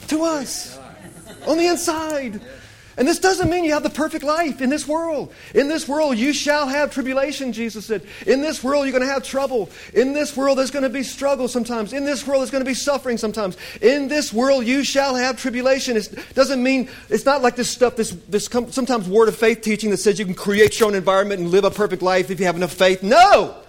to 0.08 0.22
us 0.22 0.78
on 1.46 1.58
the 1.58 1.66
inside. 1.66 2.40
And 2.98 3.06
this 3.06 3.18
doesn't 3.18 3.50
mean 3.50 3.64
you 3.64 3.74
have 3.74 3.82
the 3.82 3.90
perfect 3.90 4.24
life 4.24 4.62
in 4.62 4.70
this 4.70 4.88
world. 4.88 5.32
In 5.54 5.68
this 5.68 5.86
world, 5.86 6.16
you 6.16 6.32
shall 6.32 6.66
have 6.66 6.90
tribulation, 6.92 7.52
Jesus 7.52 7.84
said. 7.84 8.02
In 8.26 8.40
this 8.40 8.64
world, 8.64 8.86
you're 8.86 8.92
going 8.92 9.06
to 9.06 9.12
have 9.12 9.22
trouble. 9.22 9.68
In 9.92 10.14
this 10.14 10.34
world, 10.34 10.56
there's 10.56 10.70
going 10.70 10.82
to 10.82 10.88
be 10.88 11.02
struggle 11.02 11.46
sometimes. 11.46 11.92
In 11.92 12.04
this 12.06 12.26
world, 12.26 12.40
there's 12.40 12.50
going 12.50 12.64
to 12.64 12.68
be 12.70 12.74
suffering 12.74 13.18
sometimes. 13.18 13.58
In 13.82 14.08
this 14.08 14.32
world, 14.32 14.64
you 14.64 14.82
shall 14.82 15.14
have 15.14 15.36
tribulation. 15.36 15.96
It 15.96 16.08
doesn't 16.34 16.62
mean, 16.62 16.88
it's 17.10 17.26
not 17.26 17.42
like 17.42 17.54
this 17.54 17.68
stuff, 17.68 17.96
this, 17.96 18.12
this 18.28 18.46
sometimes 18.46 19.08
word 19.08 19.28
of 19.28 19.36
faith 19.36 19.60
teaching 19.60 19.90
that 19.90 19.98
says 19.98 20.18
you 20.18 20.24
can 20.24 20.34
create 20.34 20.80
your 20.80 20.88
own 20.88 20.94
environment 20.94 21.40
and 21.40 21.50
live 21.50 21.64
a 21.64 21.70
perfect 21.70 22.00
life 22.00 22.30
if 22.30 22.40
you 22.40 22.46
have 22.46 22.56
enough 22.56 22.72
faith. 22.72 23.02
No! 23.02 23.62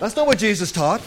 That's 0.00 0.16
not 0.16 0.26
what 0.26 0.38
Jesus 0.38 0.70
taught. 0.70 1.00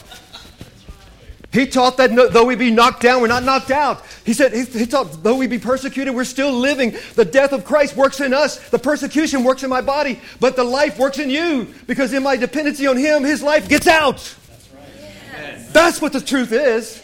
He 1.58 1.66
taught 1.66 1.98
that 1.98 2.12
no, 2.12 2.28
though 2.28 2.46
we 2.46 2.56
be 2.56 2.70
knocked 2.70 3.02
down, 3.02 3.20
we're 3.20 3.28
not 3.28 3.44
knocked 3.44 3.72
out. 3.72 4.06
He 4.24 4.34
said, 4.34 4.54
he, 4.54 4.64
he, 4.64 4.86
taught, 4.86 5.24
though 5.24 5.38
we 5.38 5.48
be 5.48 5.58
persecuted, 5.58 6.14
we're 6.14 6.24
still 6.24 6.52
living. 6.52 6.96
The 7.16 7.26
death 7.26 7.52
of 7.52 7.66
Christ 7.66 7.96
works 7.96 8.20
in 8.20 8.32
us. 8.32 8.70
The 8.70 8.78
persecution 8.78 9.44
works 9.44 9.64
in 9.64 9.70
my 9.72 9.82
body, 9.82 10.20
but 10.40 10.56
the 10.56 10.64
life 10.64 11.00
works 11.00 11.18
in 11.18 11.32
you. 11.32 11.74
Because 11.88 12.14
in 12.14 12.22
my 12.22 12.36
dependency 12.36 12.86
on 12.86 12.96
Him, 12.96 13.24
His 13.24 13.42
life 13.42 13.68
gets 13.68 13.88
out. 13.88 14.18
That's, 14.18 14.70
right. 14.72 14.84
yes. 15.32 15.72
That's 15.72 16.00
what 16.00 16.14
the 16.14 16.22
truth 16.22 16.52
is. 16.52 17.02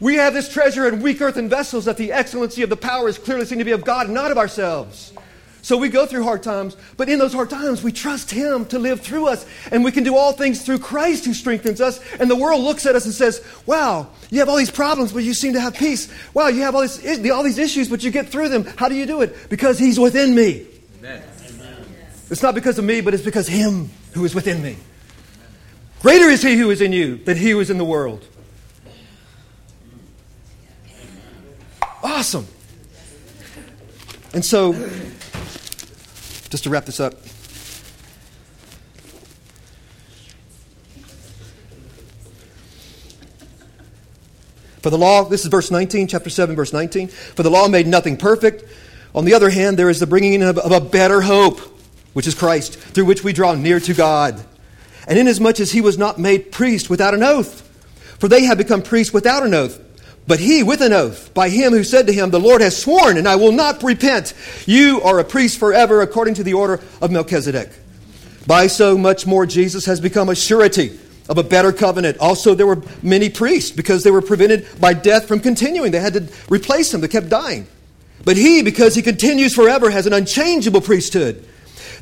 We 0.00 0.16
have 0.16 0.34
this 0.34 0.52
treasure 0.52 0.88
in 0.88 1.00
weak 1.00 1.20
earthen 1.20 1.48
vessels 1.48 1.84
that 1.84 1.96
the 1.96 2.10
excellency 2.10 2.62
of 2.62 2.70
the 2.70 2.76
power 2.76 3.08
is 3.08 3.18
clearly 3.18 3.46
seen 3.46 3.58
to 3.58 3.64
be 3.64 3.70
of 3.70 3.84
God, 3.84 4.10
not 4.10 4.32
of 4.32 4.38
ourselves. 4.38 5.12
So 5.68 5.76
we 5.76 5.90
go 5.90 6.06
through 6.06 6.22
hard 6.24 6.42
times, 6.42 6.78
but 6.96 7.10
in 7.10 7.18
those 7.18 7.34
hard 7.34 7.50
times, 7.50 7.82
we 7.82 7.92
trust 7.92 8.30
Him 8.30 8.64
to 8.68 8.78
live 8.78 9.02
through 9.02 9.28
us, 9.28 9.44
and 9.70 9.84
we 9.84 9.92
can 9.92 10.02
do 10.02 10.16
all 10.16 10.32
things 10.32 10.62
through 10.62 10.78
Christ 10.78 11.26
who 11.26 11.34
strengthens 11.34 11.82
us. 11.82 12.00
And 12.18 12.30
the 12.30 12.36
world 12.36 12.62
looks 12.62 12.86
at 12.86 12.96
us 12.96 13.04
and 13.04 13.12
says, 13.12 13.44
Wow, 13.66 14.08
you 14.30 14.38
have 14.38 14.48
all 14.48 14.56
these 14.56 14.70
problems, 14.70 15.12
but 15.12 15.24
you 15.24 15.34
seem 15.34 15.52
to 15.52 15.60
have 15.60 15.74
peace. 15.74 16.10
Wow, 16.32 16.48
you 16.48 16.62
have 16.62 16.74
all, 16.74 16.80
this, 16.80 17.04
all 17.30 17.42
these 17.42 17.58
issues, 17.58 17.90
but 17.90 18.02
you 18.02 18.10
get 18.10 18.30
through 18.30 18.48
them. 18.48 18.64
How 18.64 18.88
do 18.88 18.94
you 18.94 19.04
do 19.04 19.20
it? 19.20 19.50
Because 19.50 19.78
He's 19.78 20.00
within 20.00 20.34
me. 20.34 20.66
Amen. 21.00 21.22
It's 22.30 22.42
not 22.42 22.54
because 22.54 22.78
of 22.78 22.86
me, 22.86 23.02
but 23.02 23.12
it's 23.12 23.22
because 23.22 23.46
Him 23.46 23.90
who 24.14 24.24
is 24.24 24.34
within 24.34 24.62
me. 24.62 24.78
Greater 26.00 26.30
is 26.30 26.40
He 26.40 26.56
who 26.56 26.70
is 26.70 26.80
in 26.80 26.94
you 26.94 27.16
than 27.16 27.36
He 27.36 27.50
who 27.50 27.60
is 27.60 27.68
in 27.68 27.76
the 27.76 27.84
world. 27.84 28.26
Awesome. 32.02 32.46
And 34.32 34.42
so, 34.42 34.72
just 36.50 36.64
to 36.64 36.70
wrap 36.70 36.84
this 36.84 37.00
up. 37.00 37.14
For 44.80 44.90
the 44.90 44.98
law, 44.98 45.24
this 45.24 45.42
is 45.42 45.48
verse 45.48 45.70
19, 45.70 46.06
chapter 46.06 46.30
7, 46.30 46.56
verse 46.56 46.72
19. 46.72 47.08
For 47.08 47.42
the 47.42 47.50
law 47.50 47.68
made 47.68 47.86
nothing 47.86 48.16
perfect. 48.16 48.64
On 49.14 49.24
the 49.24 49.34
other 49.34 49.50
hand, 49.50 49.76
there 49.76 49.90
is 49.90 50.00
the 50.00 50.06
bringing 50.06 50.34
in 50.34 50.42
of, 50.42 50.56
of 50.58 50.72
a 50.72 50.80
better 50.80 51.20
hope, 51.20 51.58
which 52.12 52.26
is 52.26 52.34
Christ, 52.34 52.78
through 52.78 53.06
which 53.06 53.24
we 53.24 53.32
draw 53.32 53.54
near 53.54 53.80
to 53.80 53.94
God. 53.94 54.42
And 55.06 55.18
inasmuch 55.18 55.60
as 55.60 55.72
he 55.72 55.80
was 55.80 55.98
not 55.98 56.18
made 56.18 56.52
priest 56.52 56.88
without 56.88 57.14
an 57.14 57.22
oath, 57.22 57.62
for 58.18 58.28
they 58.28 58.44
have 58.44 58.58
become 58.58 58.82
priests 58.82 59.12
without 59.12 59.44
an 59.44 59.54
oath, 59.54 59.80
but 60.28 60.40
he 60.40 60.62
with 60.62 60.82
an 60.82 60.92
oath, 60.92 61.32
by 61.32 61.48
him 61.48 61.72
who 61.72 61.82
said 61.82 62.06
to 62.06 62.12
him, 62.12 62.30
The 62.30 62.38
Lord 62.38 62.60
has 62.60 62.76
sworn, 62.76 63.16
and 63.16 63.26
I 63.26 63.36
will 63.36 63.50
not 63.50 63.82
repent. 63.82 64.34
You 64.66 65.00
are 65.00 65.18
a 65.18 65.24
priest 65.24 65.58
forever, 65.58 66.02
according 66.02 66.34
to 66.34 66.44
the 66.44 66.52
order 66.52 66.80
of 67.00 67.10
Melchizedek. 67.10 67.70
By 68.46 68.66
so 68.66 68.98
much 68.98 69.26
more, 69.26 69.46
Jesus 69.46 69.86
has 69.86 70.02
become 70.02 70.28
a 70.28 70.34
surety 70.34 70.98
of 71.30 71.38
a 71.38 71.42
better 71.42 71.72
covenant. 71.72 72.18
Also, 72.18 72.54
there 72.54 72.66
were 72.66 72.82
many 73.02 73.30
priests 73.30 73.70
because 73.70 74.04
they 74.04 74.10
were 74.10 74.20
prevented 74.20 74.66
by 74.78 74.92
death 74.92 75.26
from 75.26 75.40
continuing. 75.40 75.92
They 75.92 76.00
had 76.00 76.12
to 76.12 76.28
replace 76.50 76.92
them, 76.92 77.00
they 77.00 77.08
kept 77.08 77.30
dying. 77.30 77.66
But 78.22 78.36
he, 78.36 78.62
because 78.62 78.94
he 78.94 79.00
continues 79.00 79.54
forever, 79.54 79.88
has 79.88 80.06
an 80.06 80.12
unchangeable 80.12 80.82
priesthood. 80.82 81.48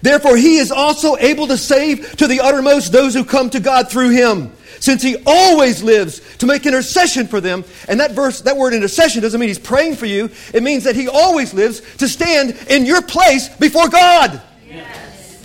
Therefore, 0.02 0.36
he 0.36 0.56
is 0.56 0.72
also 0.72 1.16
able 1.16 1.46
to 1.46 1.56
save 1.56 2.16
to 2.16 2.26
the 2.26 2.40
uttermost 2.40 2.90
those 2.90 3.14
who 3.14 3.24
come 3.24 3.50
to 3.50 3.60
God 3.60 3.88
through 3.88 4.10
him 4.10 4.50
since 4.80 5.02
he 5.02 5.16
always 5.26 5.82
lives 5.82 6.20
to 6.38 6.46
make 6.46 6.66
intercession 6.66 7.26
for 7.26 7.40
them. 7.40 7.64
And 7.88 8.00
that 8.00 8.12
verse, 8.12 8.42
that 8.42 8.56
word 8.56 8.74
intercession 8.74 9.22
doesn't 9.22 9.38
mean 9.38 9.48
he's 9.48 9.58
praying 9.58 9.96
for 9.96 10.06
you. 10.06 10.30
It 10.52 10.62
means 10.62 10.84
that 10.84 10.96
he 10.96 11.08
always 11.08 11.54
lives 11.54 11.80
to 11.96 12.08
stand 12.08 12.56
in 12.68 12.86
your 12.86 13.02
place 13.02 13.48
before 13.48 13.88
God. 13.88 14.40
Yes. 14.68 15.44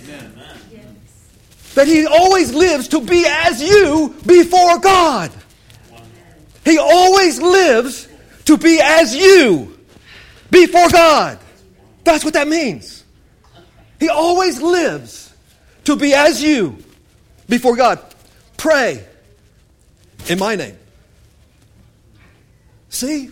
That 1.74 1.88
he 1.88 2.06
always 2.06 2.52
lives 2.52 2.88
to 2.88 3.00
be 3.00 3.24
as 3.26 3.62
you 3.62 4.14
before 4.26 4.78
God. 4.78 5.32
He 6.64 6.78
always 6.78 7.40
lives 7.40 8.08
to 8.44 8.56
be 8.56 8.80
as 8.82 9.14
you 9.14 9.76
before 10.50 10.88
God. 10.90 11.38
That's 12.04 12.24
what 12.24 12.34
that 12.34 12.48
means. 12.48 13.04
He 13.98 14.08
always 14.08 14.60
lives 14.60 15.32
to 15.84 15.96
be 15.96 16.12
as 16.14 16.42
you 16.42 16.76
before 17.48 17.76
God. 17.76 18.00
Pray 18.56 19.04
in 20.28 20.38
my 20.38 20.56
name. 20.56 20.76
See? 22.88 23.30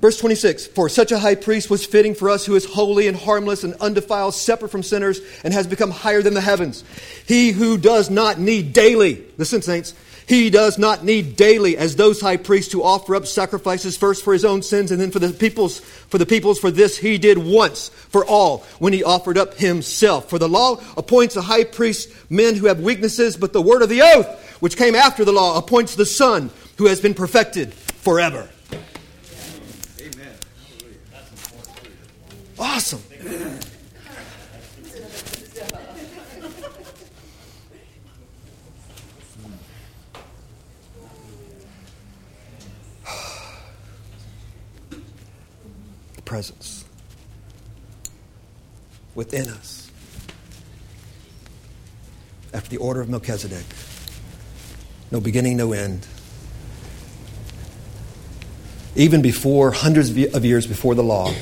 Verse 0.00 0.18
26 0.18 0.66
For 0.66 0.90
such 0.90 1.12
a 1.12 1.18
high 1.18 1.34
priest 1.34 1.70
was 1.70 1.86
fitting 1.86 2.14
for 2.14 2.28
us 2.28 2.44
who 2.44 2.54
is 2.56 2.66
holy 2.66 3.08
and 3.08 3.16
harmless 3.16 3.64
and 3.64 3.72
undefiled, 3.80 4.34
separate 4.34 4.68
from 4.68 4.82
sinners, 4.82 5.20
and 5.42 5.54
has 5.54 5.66
become 5.66 5.90
higher 5.90 6.20
than 6.20 6.34
the 6.34 6.42
heavens. 6.42 6.84
He 7.26 7.52
who 7.52 7.78
does 7.78 8.10
not 8.10 8.38
need 8.38 8.74
daily, 8.74 9.24
listen, 9.38 9.62
saints, 9.62 9.94
he 10.26 10.48
does 10.48 10.78
not 10.78 11.04
need 11.04 11.36
daily, 11.36 11.76
as 11.76 11.96
those 11.96 12.20
high 12.20 12.38
priests, 12.38 12.72
to 12.72 12.82
offer 12.82 13.14
up 13.14 13.26
sacrifices 13.26 13.96
first 13.96 14.24
for 14.24 14.32
his 14.32 14.44
own 14.44 14.62
sins 14.62 14.90
and 14.90 15.00
then 15.00 15.10
for 15.10 15.18
the 15.18 15.32
people's. 15.32 15.80
For 15.80 16.18
the 16.18 16.26
people's, 16.26 16.58
for 16.58 16.70
this 16.70 16.96
he 16.96 17.18
did 17.18 17.38
once 17.38 17.88
for 17.88 18.24
all 18.24 18.58
when 18.78 18.92
he 18.92 19.02
offered 19.02 19.36
up 19.36 19.54
himself. 19.54 20.30
For 20.30 20.38
the 20.38 20.48
law 20.48 20.80
appoints 20.96 21.36
a 21.36 21.42
high 21.42 21.64
priest 21.64 22.10
men 22.30 22.54
who 22.54 22.66
have 22.66 22.80
weaknesses, 22.80 23.36
but 23.36 23.52
the 23.52 23.60
word 23.60 23.82
of 23.82 23.88
the 23.88 24.02
oath, 24.02 24.60
which 24.60 24.76
came 24.76 24.94
after 24.94 25.24
the 25.24 25.32
law, 25.32 25.58
appoints 25.58 25.94
the 25.94 26.06
Son 26.06 26.50
who 26.78 26.86
has 26.86 27.00
been 27.00 27.14
perfected 27.14 27.74
forever. 27.74 28.48
Amen. 30.00 30.34
Awesome. 32.58 33.02
Presence 46.34 46.84
within 49.14 49.48
us 49.48 49.88
after 52.52 52.68
the 52.70 52.76
order 52.78 53.00
of 53.00 53.08
Melchizedek. 53.08 53.64
No 55.12 55.20
beginning, 55.20 55.56
no 55.56 55.72
end. 55.72 56.04
Even 58.96 59.22
before, 59.22 59.70
hundreds 59.70 60.10
of 60.10 60.44
years 60.44 60.66
before 60.66 60.96
the 60.96 61.04
law, 61.04 61.32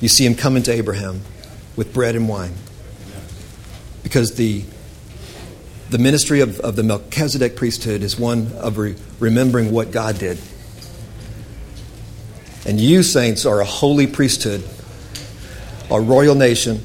you 0.00 0.08
see 0.08 0.26
him 0.26 0.34
coming 0.34 0.64
to 0.64 0.72
Abraham 0.72 1.20
with 1.76 1.94
bread 1.94 2.16
and 2.16 2.28
wine. 2.28 2.54
Because 4.02 4.34
the, 4.34 4.64
the 5.90 5.98
ministry 5.98 6.40
of, 6.40 6.58
of 6.58 6.74
the 6.74 6.82
Melchizedek 6.82 7.54
priesthood 7.54 8.02
is 8.02 8.18
one 8.18 8.50
of 8.54 8.76
re- 8.76 8.96
remembering 9.20 9.70
what 9.70 9.92
God 9.92 10.18
did 10.18 10.36
and 12.66 12.80
you, 12.80 13.02
saints, 13.02 13.46
are 13.46 13.60
a 13.60 13.64
holy 13.64 14.06
priesthood, 14.06 14.62
a 15.90 16.00
royal 16.00 16.34
nation, 16.34 16.80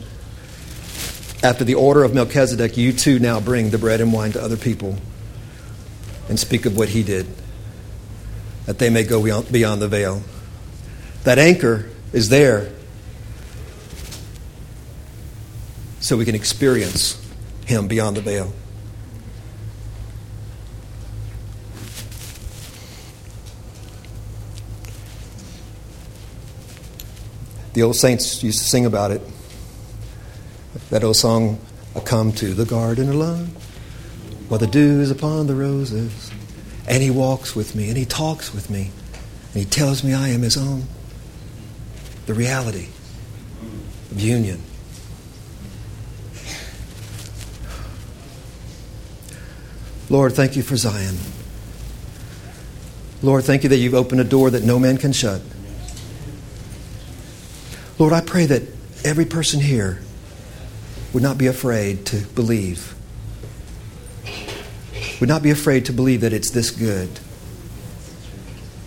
after 1.44 1.64
the 1.64 1.74
order 1.74 2.04
of 2.04 2.14
Melchizedek, 2.14 2.78
you 2.78 2.94
too 2.94 3.18
now 3.18 3.40
bring 3.40 3.72
the 3.72 3.80
bread 3.80 4.00
and 4.00 4.14
wine 4.14 4.32
to 4.34 4.42
other 4.42 4.58
people 4.58 4.96
and 6.30 6.40
speak 6.40 6.68
of 6.68 6.78
what 6.78 6.90
he 6.90 7.02
did, 7.02 7.26
that 8.68 8.78
they 8.78 8.92
may 8.92 9.04
go 9.04 9.42
beyond 9.42 9.82
the 9.82 9.88
veil. 9.88 10.22
That 11.24 11.40
anchor 11.40 11.90
is 12.14 12.30
there 12.30 12.72
so 16.00 16.16
we 16.16 16.26
can 16.26 16.36
experience 16.36 17.20
him 17.66 17.88
beyond 17.88 18.18
the 18.18 18.22
veil. 18.22 18.54
The 27.74 27.84
old 27.84 27.96
saints 27.96 28.44
used 28.44 28.60
to 28.60 28.66
sing 28.66 28.86
about 28.86 29.12
it. 29.12 29.22
That 30.90 31.04
old 31.04 31.16
song, 31.16 31.60
I 31.96 32.02
come 32.02 32.34
to 32.34 32.54
the 32.54 32.66
garden 32.66 33.10
alone, 33.10 33.48
while 34.50 34.60
the 34.60 34.68
dew 34.68 35.00
is 35.00 35.12
upon 35.12 35.48
the 35.48 35.56
roses. 35.56 36.32
And 36.88 37.02
he 37.02 37.10
walks 37.10 37.56
with 37.56 37.76
me, 37.76 37.88
and 37.88 37.98
he 37.98 38.06
talks 38.06 38.54
with 38.54 38.70
me, 38.70 38.92
and 39.54 39.64
he 39.64 39.66
tells 39.66 40.04
me 40.04 40.14
I 40.14 40.30
am 40.30 40.42
his 40.42 40.58
own. 40.58 40.84
The 42.26 42.34
reality 42.34 42.88
of 44.12 44.20
union. 44.20 44.62
Lord, 50.10 50.34
thank 50.34 50.58
you 50.58 50.64
for 50.64 50.76
Zion. 50.76 51.16
Lord, 53.22 53.46
thank 53.46 53.64
you 53.64 53.70
that 53.70 53.78
you've 53.78 53.94
opened 53.94 54.20
a 54.20 54.26
door 54.26 54.50
that 54.50 54.64
no 54.64 54.78
man 54.78 54.98
can 54.98 55.14
shut. 55.14 55.42
Lord, 58.02 58.14
I 58.14 58.22
pray 58.22 58.48
that 58.48 58.64
every 59.06 59.26
person 59.26 59.60
here 59.60 60.00
would 61.14 61.22
not 61.22 61.38
be 61.38 61.46
afraid 61.46 62.04
to 62.08 62.18
believe, 62.34 62.96
would 65.20 65.30
not 65.30 65.44
be 65.44 65.52
afraid 65.52 65.86
to 65.86 65.94
believe 65.94 66.22
that 66.22 66.34
it's 66.34 66.50
this 66.50 66.72
good. 66.72 67.20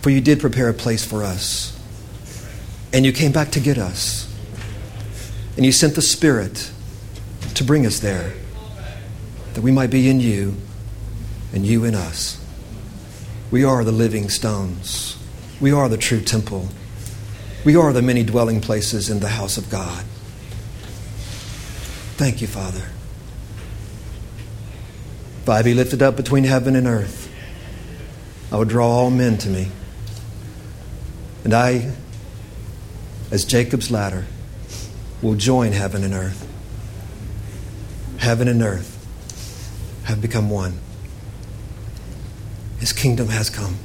For 0.01 0.09
you 0.09 0.19
did 0.19 0.41
prepare 0.41 0.67
a 0.67 0.73
place 0.73 1.05
for 1.05 1.23
us, 1.23 1.79
and 2.91 3.05
you 3.05 3.13
came 3.13 3.31
back 3.31 3.51
to 3.51 3.61
get 3.61 3.77
us, 3.77 4.29
and 5.55 5.65
you 5.65 5.71
sent 5.71 5.95
the 5.95 6.01
Spirit 6.01 6.69
to 7.53 7.63
bring 7.63 7.85
us 7.85 7.99
there, 7.99 8.33
that 9.53 9.61
we 9.61 9.71
might 9.71 9.91
be 9.91 10.09
in 10.09 10.19
you 10.19 10.57
and 11.53 11.65
you 11.65 11.85
in 11.85 11.95
us. 11.95 12.45
We 13.49 13.63
are 13.63 13.85
the 13.85 13.93
living 13.93 14.27
stones. 14.27 15.17
We 15.61 15.71
are 15.71 15.87
the 15.87 15.95
true 15.97 16.19
temple. 16.19 16.67
We 17.65 17.75
are 17.75 17.91
the 17.91 18.03
many 18.03 18.23
dwelling 18.23 18.61
places 18.61 19.09
in 19.09 19.21
the 19.21 19.27
house 19.27 19.57
of 19.57 19.71
God. 19.71 20.05
Thank 22.15 22.39
you, 22.39 22.45
Father. 22.45 22.83
If 25.41 25.49
I 25.49 25.63
be 25.63 25.73
lifted 25.73 26.03
up 26.03 26.15
between 26.15 26.43
heaven 26.43 26.75
and 26.75 26.85
earth, 26.85 27.27
I 28.51 28.57
will 28.57 28.65
draw 28.65 28.87
all 28.87 29.09
men 29.09 29.39
to 29.39 29.49
me. 29.49 29.71
And 31.43 31.55
I, 31.55 31.91
as 33.31 33.43
Jacob's 33.45 33.89
ladder, 33.89 34.27
will 35.23 35.35
join 35.35 35.71
heaven 35.71 36.03
and 36.03 36.13
earth. 36.13 36.47
Heaven 38.19 38.47
and 38.47 38.61
earth 38.61 38.91
have 40.03 40.21
become 40.21 40.51
one. 40.51 40.77
His 42.79 42.93
kingdom 42.93 43.29
has 43.29 43.49
come, 43.49 43.77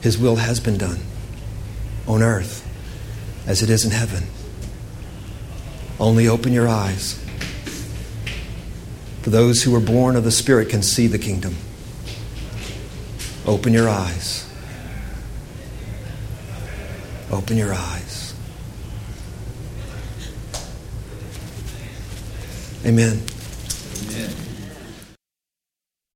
His 0.00 0.18
will 0.18 0.36
has 0.36 0.58
been 0.58 0.76
done 0.76 0.98
on 2.06 2.20
earth 2.20 2.63
as 3.46 3.62
it 3.62 3.70
is 3.70 3.84
in 3.84 3.90
heaven. 3.90 4.24
Only 5.98 6.28
open 6.28 6.52
your 6.52 6.68
eyes. 6.68 7.20
For 9.22 9.30
those 9.30 9.62
who 9.62 9.74
are 9.74 9.80
born 9.80 10.16
of 10.16 10.24
the 10.24 10.30
Spirit 10.30 10.68
can 10.68 10.82
see 10.82 11.06
the 11.06 11.18
kingdom. 11.18 11.56
Open 13.46 13.72
your 13.72 13.88
eyes. 13.88 14.50
Open 17.30 17.56
your 17.56 17.72
eyes. 17.72 18.34
Amen. 22.84 23.22